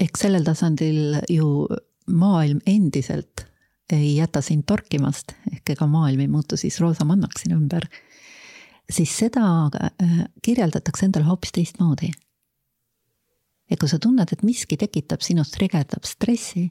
eks 0.00 0.24
sellel 0.26 0.44
tasandil 0.44 1.20
ju 1.30 1.68
maailm 2.10 2.60
endiselt 2.66 3.46
ei 3.92 4.16
jäta 4.16 4.42
sind 4.42 4.64
torkimast, 4.66 5.36
ehk 5.52 5.76
ega 5.76 5.86
maailm 5.86 6.24
ei 6.24 6.28
muutu 6.32 6.56
siis 6.58 6.80
roosamannaks 6.82 7.44
sinu 7.44 7.60
ümber, 7.60 7.86
siis 8.90 9.16
seda 9.18 9.44
äh, 9.68 10.24
kirjeldatakse 10.42 11.06
endale 11.06 11.24
hoopis 11.24 11.52
teistmoodi. 11.52 12.10
ja 13.70 13.76
kui 13.80 13.88
sa 13.88 13.98
tunned, 13.98 14.28
et 14.32 14.42
miski 14.42 14.76
tekitab 14.76 15.20
sinus, 15.20 15.50
trigerdab 15.50 16.04
stressi, 16.04 16.70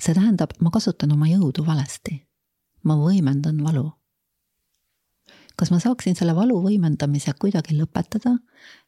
see 0.00 0.14
tähendab, 0.14 0.56
ma 0.60 0.70
kasutan 0.70 1.12
oma 1.12 1.28
jõudu 1.30 1.66
valesti. 1.66 2.22
ma 2.82 2.96
võimendan 2.96 3.62
valu 3.64 3.90
kas 5.56 5.70
ma 5.72 5.78
saaksin 5.80 6.16
selle 6.16 6.34
valu 6.36 6.58
võimendamise 6.62 7.32
kuidagi 7.40 7.76
lõpetada 7.78 8.36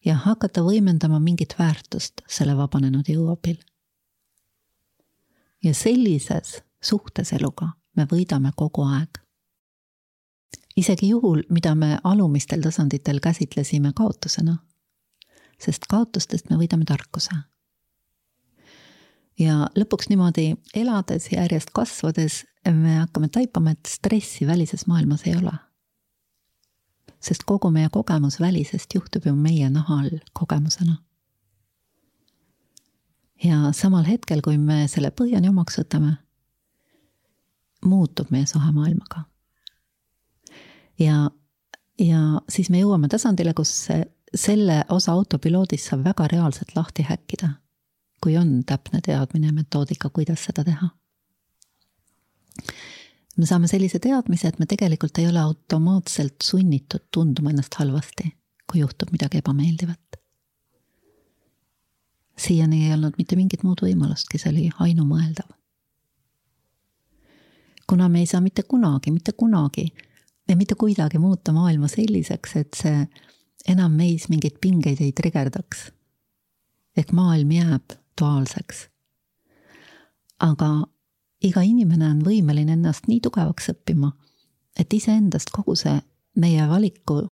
ja 0.04 0.16
hakata 0.24 0.62
võimendama 0.62 1.20
mingit 1.20 1.54
väärtust 1.58 2.22
selle 2.28 2.56
vabanenud 2.56 3.08
jõu 3.08 3.30
abil. 3.32 3.56
ja 5.64 5.74
sellises 5.74 6.62
suhtes 6.80 7.32
eluga 7.32 7.72
me 7.96 8.04
võidame 8.04 8.52
kogu 8.56 8.84
aeg. 8.86 9.18
Isegi 10.76 11.08
juhul, 11.08 11.42
mida 11.50 11.74
me 11.74 11.98
alumistel 12.04 12.60
tasanditel 12.62 13.20
käsitlesime 13.20 13.92
kaotusena. 13.94 14.56
sest 15.58 15.86
kaotustest 15.90 16.50
me 16.50 16.56
võidame 16.56 16.84
tarkuse. 16.84 17.34
ja 19.38 19.68
lõpuks 19.78 20.08
niimoodi 20.08 20.54
elades 20.74 21.32
ja 21.32 21.42
järjest 21.42 21.70
kasvades 21.72 22.44
me 22.70 22.98
hakkame 22.98 23.28
taipama, 23.28 23.70
et 23.70 23.86
stressi 23.86 24.46
välises 24.46 24.86
maailmas 24.86 25.26
ei 25.26 25.36
ole 25.36 25.58
sest 27.20 27.44
kogu 27.46 27.70
meie 27.70 27.88
kogemus 27.92 28.40
välisest 28.40 28.94
juhtub 28.94 29.26
ju 29.26 29.34
meie 29.36 29.70
naha 29.70 30.00
all 30.00 30.18
kogemusena. 30.32 30.96
ja 33.44 33.72
samal 33.72 34.04
hetkel, 34.04 34.40
kui 34.42 34.58
me 34.58 34.88
selle 34.88 35.10
põhjani 35.10 35.48
omaks 35.48 35.78
võtame, 35.78 36.16
muutub 37.84 38.30
meie 38.34 38.46
suhe 38.46 38.72
maailmaga. 38.72 39.22
Ja, 40.98 41.30
ja 41.98 42.20
siis 42.48 42.70
me 42.70 42.82
jõuame 42.82 43.08
tasandile, 43.08 43.54
kus 43.54 43.72
selle 44.34 44.82
osa 44.88 45.12
autopiloodist 45.12 45.90
saab 45.90 46.04
väga 46.04 46.28
reaalselt 46.32 46.76
lahti 46.76 47.06
häkkida, 47.08 47.48
kui 48.22 48.36
on 48.36 48.62
täpne 48.66 49.00
teadmine 49.04 49.52
metoodika, 49.52 50.10
kuidas 50.10 50.44
seda 50.44 50.64
teha 50.64 50.90
me 53.38 53.46
saame 53.46 53.70
sellise 53.70 54.00
teadmise, 54.02 54.50
et 54.50 54.58
me 54.58 54.66
tegelikult 54.66 55.18
ei 55.22 55.28
ole 55.30 55.40
automaatselt 55.40 56.42
sunnitud 56.44 57.06
tundma 57.14 57.52
ennast 57.52 57.78
halvasti, 57.78 58.32
kui 58.70 58.82
juhtub 58.82 59.12
midagi 59.14 59.42
ebameeldivat. 59.42 60.04
siiani 62.38 62.84
ei 62.86 62.92
olnud 62.94 63.16
mitte 63.18 63.36
mingit 63.36 63.64
muud 63.66 63.80
võimalustki, 63.82 64.38
see 64.38 64.50
oli 64.50 64.66
ainumõeldav. 64.78 65.48
kuna 67.88 68.08
me 68.08 68.20
ei 68.20 68.26
saa 68.26 68.40
mitte 68.40 68.62
kunagi, 68.62 69.10
mitte 69.10 69.32
kunagi 69.32 69.88
ja 70.48 70.56
mitte 70.56 70.74
kuidagi 70.74 71.18
muuta 71.18 71.52
maailma 71.52 71.88
selliseks, 71.88 72.56
et 72.56 72.76
see 72.76 73.06
enam 73.68 73.92
meis 73.92 74.28
mingeid 74.28 74.58
pingeid 74.60 75.00
ei 75.00 75.12
trigerdaks. 75.12 75.92
ehk 76.96 77.12
maailm 77.12 77.50
jääb 77.50 77.98
duaalseks. 78.20 78.88
aga 80.40 80.86
iga 81.42 81.62
inimene 81.62 82.10
on 82.10 82.22
võimeline 82.24 82.72
ennast 82.72 83.06
nii 83.06 83.20
tugevaks 83.20 83.70
õppima, 83.72 84.12
et 84.78 84.92
iseendast 84.92 85.50
kogu 85.50 85.74
see 85.76 86.00
meie 86.36 86.68
valiku 86.68 87.26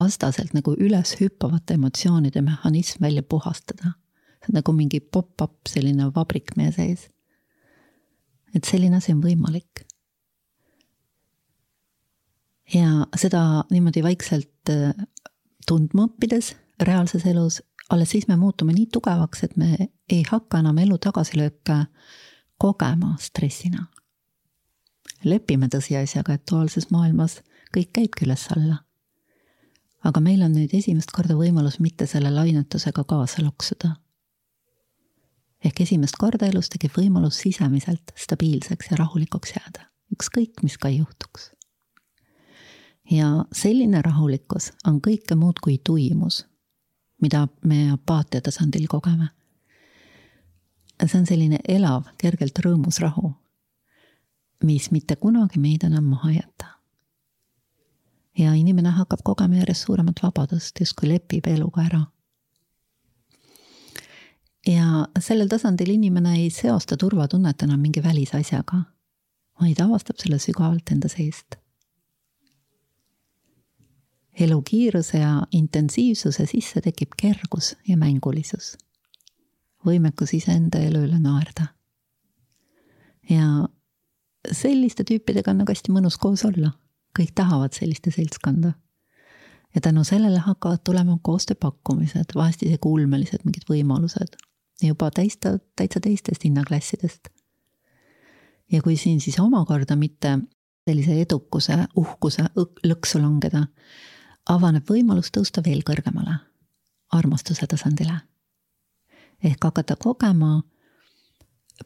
vastaselt 0.00 0.52
nagu 0.56 0.74
üles 0.76 1.14
hüppavate 1.20 1.74
emotsioonide 1.74 2.42
mehhanism 2.42 3.02
välja 3.02 3.22
puhastada. 3.22 3.96
see 4.40 4.52
on 4.52 4.60
nagu 4.60 4.72
mingi 4.72 5.00
pop-up 5.00 5.68
selline 5.68 6.12
vabrik 6.14 6.56
meie 6.56 6.72
sees. 6.72 7.08
et 8.54 8.64
selline 8.64 8.96
asi 8.96 9.12
on 9.12 9.22
võimalik. 9.22 9.85
Ja 12.74 13.06
seda 13.16 13.64
niimoodi 13.70 14.02
vaikselt 14.02 14.70
äh, 14.70 14.94
tundma 15.66 16.06
õppides 16.08 16.54
reaalses 16.82 17.26
elus, 17.26 17.62
alles 17.90 18.10
siis 18.10 18.28
me 18.28 18.36
muutume 18.36 18.74
nii 18.74 18.88
tugevaks, 18.92 19.44
et 19.44 19.56
me 19.56 19.88
ei 20.10 20.22
hakka 20.30 20.60
enam 20.62 20.78
elu 20.78 20.98
tagasilööke 20.98 21.84
kogema 22.58 23.16
stressina. 23.20 23.86
lepime 25.24 25.66
tõsiasjaga, 25.72 26.34
et 26.34 26.42
duaalses 26.50 26.90
maailmas 26.90 27.40
kõik 27.74 27.92
käibki 27.92 28.26
üles-alla. 28.26 28.82
aga 30.04 30.20
meil 30.20 30.42
on 30.42 30.52
nüüd 30.54 30.74
esimest 30.74 31.10
korda 31.10 31.34
võimalus 31.34 31.80
mitte 31.80 32.06
selle 32.06 32.30
lainetusega 32.30 33.04
kaasa 33.04 33.42
loksuda. 33.42 33.96
ehk 35.64 35.80
esimest 35.80 36.16
korda 36.16 36.46
elus 36.46 36.68
tekib 36.68 36.92
võimalus 36.96 37.40
sisemiselt 37.42 38.12
stabiilseks 38.14 38.90
ja 38.90 38.96
rahulikuks 38.96 39.52
jääda, 39.56 39.90
ükskõik 40.12 40.62
mis 40.62 40.78
ka 40.78 40.88
ei 40.88 40.98
juhtuks. 40.98 41.55
Ja 43.10 43.44
selline 43.52 44.02
rahulikkus 44.02 44.72
on 44.86 45.00
kõike 45.00 45.36
muud 45.38 45.60
kui 45.62 45.78
tuimus, 45.78 46.44
mida 47.22 47.46
me 47.64 47.90
apaatia 47.92 48.40
tasandil 48.40 48.86
kogeme. 48.88 49.28
see 51.06 51.18
on 51.18 51.26
selline 51.26 51.58
elav, 51.68 52.04
kergelt 52.18 52.58
rõõmus 52.58 53.00
rahu, 53.00 53.32
mis 54.64 54.90
mitte 54.90 55.16
kunagi 55.16 55.60
meid 55.60 55.84
enam 55.84 56.04
maha 56.04 56.30
ei 56.30 56.36
jäta. 56.36 56.66
ja 58.38 58.54
inimene 58.54 58.90
hakkab 58.90 59.22
kogema 59.24 59.56
järjest 59.56 59.86
suuremat 59.86 60.22
vabadust, 60.22 60.80
justkui 60.80 61.08
lepib 61.08 61.46
eluga 61.46 61.82
ära 61.82 62.06
ja 64.66 65.06
sellel 65.20 65.48
tasandil 65.48 65.90
inimene 65.94 66.34
ei 66.40 66.50
seosta 66.50 66.96
turvatunnet 66.96 67.62
enam 67.62 67.80
mingi 67.80 68.02
välisasjaga, 68.02 68.82
vaid 69.60 69.80
avastab 69.80 70.18
selle 70.18 70.38
sügavalt 70.42 70.90
enda 70.92 71.08
seest. 71.08 71.58
Elu 74.40 74.62
kiiruse 74.62 75.18
ja 75.18 75.42
intensiivsuse 75.52 76.46
sisse 76.46 76.80
tekib 76.84 77.14
kergus 77.16 77.74
ja 77.88 77.96
mängulisus, 77.96 78.74
võimekus 79.86 80.34
iseenda 80.36 80.82
elu 80.84 81.06
üle 81.08 81.20
naerda. 81.20 81.72
ja 83.30 83.68
selliste 84.52 85.04
tüüpidega 85.04 85.50
on 85.50 85.62
nagu 85.62 85.72
hästi 85.72 85.92
mõnus 85.92 86.18
koos 86.18 86.44
olla, 86.44 86.70
kõik 87.18 87.32
tahavad 87.34 87.72
selliste 87.74 88.10
seltskonda 88.10 88.72
ja 89.74 89.80
tänu 89.80 90.04
sellele 90.04 90.38
hakkavad 90.38 90.84
tulema 90.84 91.18
koostööpakkumised, 91.22 92.34
vahest 92.34 92.62
isegi 92.62 92.88
ulmelised 92.88 93.42
mingid 93.44 93.66
võimalused 93.68 94.36
juba 94.82 95.10
täista, 95.10 95.58
täitsa 95.76 96.00
teistest 96.00 96.44
hinnaklassidest. 96.44 97.28
ja 98.72 98.82
kui 98.82 98.96
siin 98.96 99.20
siis 99.20 99.38
omakorda 99.40 99.96
mitte 99.96 100.38
sellise 100.86 101.20
edukuse, 101.20 101.78
uhkuse 101.96 102.42
lõksu 102.86 103.20
langeda, 103.22 103.66
avaneb 104.48 104.88
võimalus 104.90 105.30
tõusta 105.34 105.62
veel 105.64 105.82
kõrgemale, 105.86 106.38
armastuse 107.12 107.66
tasandile. 107.66 108.20
ehk 109.44 109.64
hakata 109.64 109.96
kogema 109.96 110.62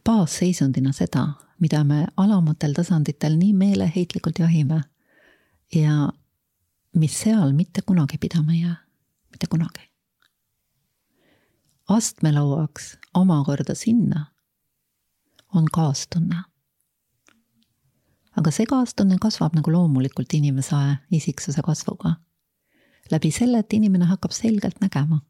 baasseisundina 0.04 0.92
seda, 0.92 1.26
mida 1.60 1.84
me 1.84 2.06
alamatel 2.16 2.74
tasanditel 2.74 3.36
nii 3.36 3.52
meeleheitlikult 3.52 4.38
jahime 4.38 4.82
ja 5.74 6.12
mis 6.94 7.20
seal 7.20 7.52
mitte 7.52 7.82
kunagi 7.82 8.18
pidama 8.18 8.52
ei 8.52 8.60
jää, 8.60 8.76
mitte 9.30 9.46
kunagi 9.46 9.90
astmelauaks 11.90 12.98
omakorda 13.14 13.74
sinna 13.74 14.26
on 15.54 15.64
kaastunne. 15.72 16.36
aga 18.36 18.50
see 18.50 18.66
kaastunne 18.66 19.16
kasvab 19.20 19.56
nagu 19.58 19.72
loomulikult 19.72 20.34
inimese 20.38 20.76
isiksuse 21.10 21.62
kasvuga. 21.66 22.14
Läbi 23.10 23.30
selle, 23.30 23.58
et 23.58 23.72
inimene 23.72 24.04
hakkab 24.10 24.32
selgelt 24.32 24.80
nägema, 24.80 25.20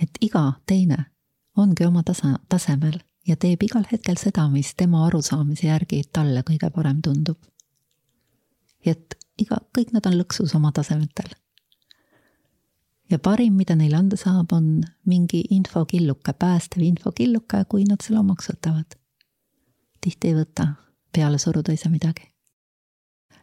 et 0.00 0.18
iga 0.20 0.52
teine 0.66 1.04
ongi 1.56 1.86
oma 1.86 2.02
tasa, 2.02 2.36
tasemel 2.48 3.00
ja 3.26 3.36
teeb 3.36 3.62
igal 3.62 3.86
hetkel 3.92 4.18
seda, 4.20 4.48
mis 4.52 4.74
tema 4.76 5.06
arusaamise 5.06 5.66
järgi 5.66 6.02
talle 6.12 6.44
kõige 6.46 6.70
parem 6.70 7.02
tundub. 7.02 7.38
et 8.84 9.16
iga, 9.38 9.58
kõik 9.78 9.92
nad 9.92 10.06
on 10.06 10.14
lõksus 10.20 10.54
oma 10.54 10.72
tasemetel 10.72 11.34
ja 13.10 13.18
parim, 13.18 13.56
mida 13.56 13.76
neile 13.76 13.98
anda 13.98 14.16
saab, 14.18 14.52
on 14.52 14.84
mingi 15.06 15.42
infokilluke, 15.50 16.32
päästev 16.38 16.82
infokilluke, 16.82 17.64
kui 17.68 17.84
nad 17.84 18.02
selle 18.02 18.20
omaks 18.20 18.50
võtavad. 18.50 18.98
tihti 20.00 20.28
ei 20.28 20.34
võta, 20.34 20.66
peale 21.12 21.38
suruda 21.38 21.72
ei 21.72 21.80
saa 21.80 21.90
midagi. 21.90 22.30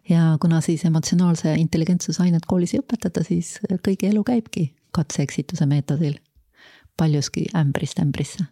Ja 0.10 0.38
kuna 0.42 0.62
siis 0.62 0.86
emotsionaalse 0.86 1.56
intelligentsuse 1.56 2.24
ainet 2.24 2.46
koolis 2.48 2.74
ei 2.74 2.82
õpetata, 2.84 3.24
siis 3.24 3.60
kõigi 3.88 4.10
elu 4.10 4.24
käibki 4.24 4.76
katse-eksituse 4.92 5.66
meetodil. 5.66 6.20
paljuski 6.98 7.46
ämbrist 7.56 8.00
ämbrisse. 8.00 8.46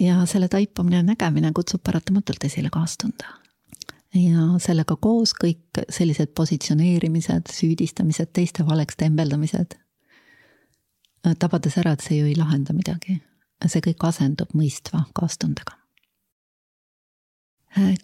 ja 0.00 0.26
selle 0.26 0.48
taipamine 0.48 0.96
ja 0.96 1.02
nägemine 1.02 1.52
kutsub 1.52 1.82
paratamatult 1.82 2.44
esile 2.44 2.70
kaastunde 2.70 3.24
ja 4.14 4.58
sellega 4.62 4.96
koos 4.96 5.34
kõik 5.34 5.82
sellised 5.90 6.32
positsioneerimised, 6.34 7.50
süüdistamised, 7.52 8.30
teiste 8.32 8.66
valeks 8.66 8.96
tembeldamised, 8.96 9.76
tabades 11.38 11.78
ära, 11.78 11.92
et 11.92 12.04
see 12.04 12.20
ju 12.20 12.26
ei 12.26 12.36
lahenda 12.36 12.72
midagi. 12.76 13.22
see 13.66 13.80
kõik 13.80 14.04
asendub 14.04 14.52
mõistva 14.54 15.06
kaastundega. 15.14 15.78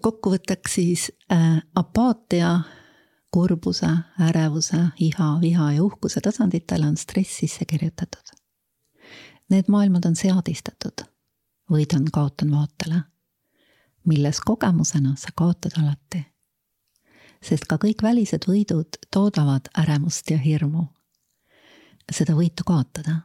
Kokkuvõtteks 0.03 0.75
siis 0.75 1.13
äh, 1.33 1.63
apaatia, 1.75 2.61
kurbuse, 3.33 3.89
ärevuse, 4.21 4.77
iha, 5.01 5.39
viha 5.41 5.71
ja 5.73 5.85
uhkuse 5.85 6.21
tasanditele 6.21 6.87
on 6.87 6.97
stress 6.97 7.39
sisse 7.41 7.65
kirjutatud. 7.65 8.35
Need 9.51 9.71
maailmad 9.73 10.05
on 10.09 10.17
seadistatud, 10.17 11.07
võidan 11.73 12.05
kaotan 12.13 12.53
vaatele 12.53 13.03
milles 14.05 14.41
kogemusena 14.41 15.15
sa 15.17 15.29
kaotad 15.35 15.73
alati. 15.79 16.27
sest 17.43 17.67
ka 17.67 17.75
kõik 17.75 18.03
välised 18.03 18.45
võidud 18.47 18.99
toodavad 19.11 19.69
ärevust 19.79 20.31
ja 20.31 20.39
hirmu. 20.39 20.87
seda 22.13 22.35
võitu 22.35 22.65
kaotada. 22.67 23.21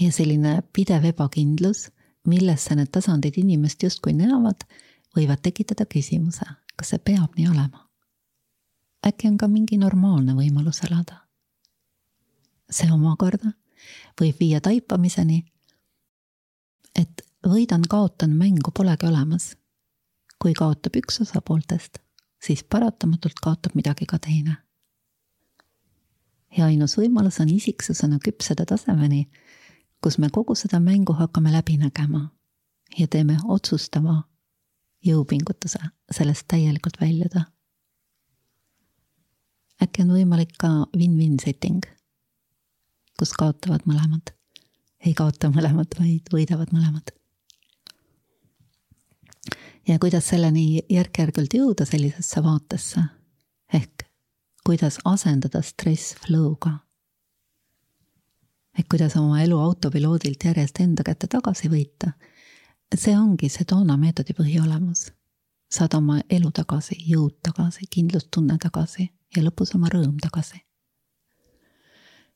ja 0.00 0.12
selline 0.12 0.62
pidev 0.72 1.04
ebakindlus, 1.04 1.90
millesse 2.26 2.74
need 2.76 2.90
tasandid 2.92 3.38
inimest 3.40 3.82
justkui 3.82 4.12
näevad, 4.12 4.66
võivad 5.16 5.40
tekitada 5.42 5.86
küsimuse, 5.86 6.46
kas 6.76 6.92
see 6.94 6.98
peab 6.98 7.38
nii 7.38 7.48
olema? 7.48 7.86
äkki 9.06 9.30
on 9.30 9.38
ka 9.40 9.48
mingi 9.48 9.78
normaalne 9.80 10.34
võimalus 10.36 10.82
elada? 10.84 11.24
see 12.70 12.92
omakorda 12.92 13.54
võib 14.20 14.40
viia 14.40 14.60
taipamiseni, 14.60 15.40
et 16.98 17.22
võidan-kaotan 17.46 18.36
mängu 18.36 18.72
polegi 18.76 19.08
olemas. 19.08 19.56
kui 20.40 20.54
kaotab 20.56 20.94
üks 20.96 21.20
osapooltest, 21.20 21.98
siis 22.40 22.62
paratamatult 22.64 23.40
kaotab 23.44 23.74
midagi 23.74 24.06
ka 24.06 24.18
teine. 24.18 24.56
ja 26.56 26.66
ainus 26.66 26.96
võimalus 26.98 27.40
on 27.40 27.48
isiksusena 27.48 28.18
küpseda 28.18 28.66
tasemeni, 28.66 29.30
kus 30.02 30.18
me 30.18 30.30
kogu 30.32 30.54
seda 30.54 30.80
mängu 30.80 31.12
hakkame 31.12 31.52
läbi 31.52 31.76
nägema 31.76 32.28
ja 32.98 33.06
teeme 33.06 33.36
otsustava 33.48 34.22
jõupingutuse 35.06 35.78
sellest 36.10 36.44
täielikult 36.48 37.00
väljuda. 37.00 37.44
äkki 39.82 40.02
on 40.02 40.12
võimalik 40.12 40.52
ka 40.58 40.68
win-win 40.96 41.38
setting, 41.44 41.84
kus 43.18 43.32
kaotavad 43.32 43.86
mõlemad. 43.86 44.34
ei 45.06 45.14
kaota 45.14 45.48
mõlemad, 45.48 45.96
vaid 45.98 46.28
võidavad 46.32 46.72
mõlemad 46.72 47.20
ja 49.88 49.98
kuidas 49.98 50.28
selleni 50.28 50.82
järk-järgult 50.90 51.54
jõuda 51.54 51.84
sellisesse 51.84 52.42
vaatesse. 52.42 53.00
ehk 53.72 54.04
kuidas 54.66 54.98
asendada 55.04 55.62
stress 55.62 56.14
flow'ga. 56.14 56.78
Ehk 58.78 58.88
kuidas 58.88 59.16
oma 59.16 59.42
elu 59.42 59.58
autopiloodilt 59.58 60.44
järjest 60.44 60.80
enda 60.80 61.02
kätte 61.02 61.26
tagasi 61.26 61.68
võita. 61.68 62.12
see 62.94 63.16
ongi 63.18 63.48
see 63.48 63.64
toona 63.64 63.96
meetodi 63.96 64.32
põhiolemus. 64.32 65.12
saada 65.70 65.98
oma 65.98 66.20
elu 66.30 66.50
tagasi, 66.50 66.96
jõud 67.06 67.38
tagasi, 67.42 67.86
kindlustunne 67.90 68.58
tagasi 68.58 69.10
ja 69.36 69.42
lõpus 69.42 69.74
oma 69.74 69.88
rõõm 69.88 70.16
tagasi. 70.22 70.60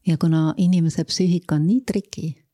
ja 0.07 0.19
kuna 0.19 0.55
inimese 0.57 1.05
psüühika 1.05 1.55
on 1.55 1.67
nii 1.67 1.81
triki 1.81 2.45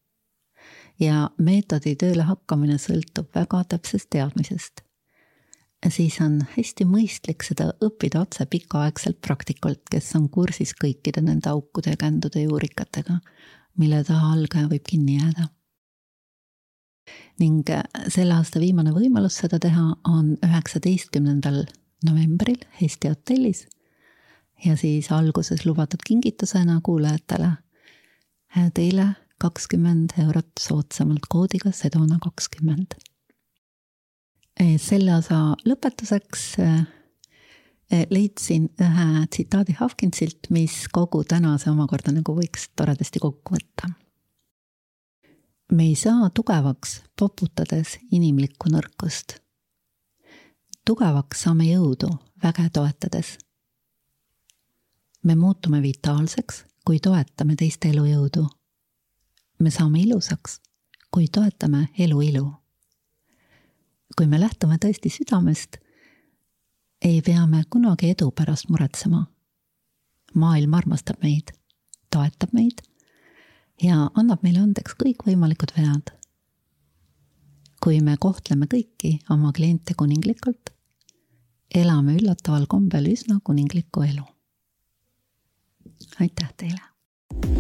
ja 1.01 1.31
meetodi 1.39 1.97
tööle 1.97 2.27
hakkamine 2.29 2.79
sõltub 2.79 3.33
väga 3.35 3.65
täpsest 3.75 4.11
teadmisest. 4.11 4.83
siis 5.89 6.21
on 6.21 6.41
hästi 6.57 6.85
mõistlik 6.85 7.43
seda 7.43 7.71
õppida 7.81 8.21
otse 8.21 8.47
pikaaegselt 8.47 9.21
praktikult, 9.21 9.81
kes 9.91 10.15
on 10.15 10.29
kursis 10.29 10.75
kõikide 10.75 11.23
nende 11.23 11.49
aukude 11.49 11.91
ja 11.91 11.97
kändude 11.97 12.41
ja 12.41 12.49
juurikatega, 12.49 13.21
mille 13.81 14.03
taha 14.05 14.35
algaja 14.35 14.69
võib 14.71 14.85
kinni 14.87 15.17
jääda. 15.19 15.49
ning 17.41 17.69
selle 18.13 18.35
aasta 18.37 18.61
viimane 18.61 18.93
võimalus 18.93 19.41
seda 19.41 19.59
teha 19.59 19.87
on 20.09 20.35
üheksateistkümnendal 20.45 21.65
novembril 22.07 22.61
Eesti 22.83 23.09
hotellis 23.09 23.65
ja 24.65 24.77
siis 24.77 25.09
alguses 25.13 25.65
lubatud 25.67 26.05
kingitusena 26.07 26.81
kuulajatele 26.85 27.51
teile 28.75 29.07
kakskümmend 29.41 30.17
eurot 30.21 30.61
soodsamalt 30.61 31.27
koodiga 31.33 31.73
Sedona 31.73 32.19
kakskümmend. 32.23 32.97
E, 34.61 34.77
selle 34.79 35.15
osa 35.17 35.55
lõpetuseks 35.65 36.51
leidsin 38.11 38.71
ühe 38.81 39.27
tsitaadi 39.31 39.73
Hawkinsilt, 39.73 40.51
mis 40.51 40.89
kogu 40.93 41.25
tänase 41.25 41.71
omakorda 41.71 42.13
nagu 42.15 42.35
võiks 42.37 42.69
toredasti 42.77 43.19
kokku 43.19 43.55
võtta. 43.55 43.91
me 45.73 45.85
ei 45.85 45.95
saa 45.95 46.31
tugevaks 46.35 47.03
poputades 47.19 47.99
inimlikku 48.13 48.71
nõrkust. 48.71 49.41
tugevaks 50.87 51.43
saame 51.43 51.65
jõudu 51.65 52.09
väge 52.43 52.71
toetades. 52.73 53.39
me 55.23 55.35
muutume 55.35 55.83
vitaalseks, 55.83 56.65
kui 56.87 57.01
toetame 57.01 57.57
teiste 57.57 57.89
elujõudu. 57.89 58.47
me 59.59 59.71
saame 59.71 60.01
ilusaks, 60.01 60.61
kui 61.11 61.29
toetame 61.29 61.89
elu 61.99 62.21
ilu. 62.21 62.55
kui 64.17 64.27
me 64.27 64.41
lähtume 64.41 64.77
tõesti 64.79 65.11
südamest, 65.11 65.77
ei 67.05 67.21
pea 67.23 67.47
me 67.47 67.63
kunagi 67.71 68.11
edu 68.11 68.31
pärast 68.31 68.69
muretsema. 68.69 69.27
maailm 70.35 70.75
armastab 70.75 71.23
meid, 71.23 71.51
toetab 72.15 72.53
meid 72.53 72.83
ja 73.83 74.11
annab 74.15 74.43
meile 74.43 74.61
andeks 74.61 74.95
kõikvõimalikud 75.01 75.73
vead. 75.77 76.13
kui 77.81 78.01
me 78.01 78.17
kohtleme 78.21 78.67
kõiki 78.67 79.19
oma 79.31 79.53
kliente 79.53 79.95
kuninglikult, 79.95 80.71
elame 81.75 82.17
üllataval 82.21 82.67
kombel 82.67 83.09
üsna 83.13 83.41
kuninglikku 83.45 84.03
elu. 84.03 84.27
aitäh 86.21 86.53
teile! 86.57 87.60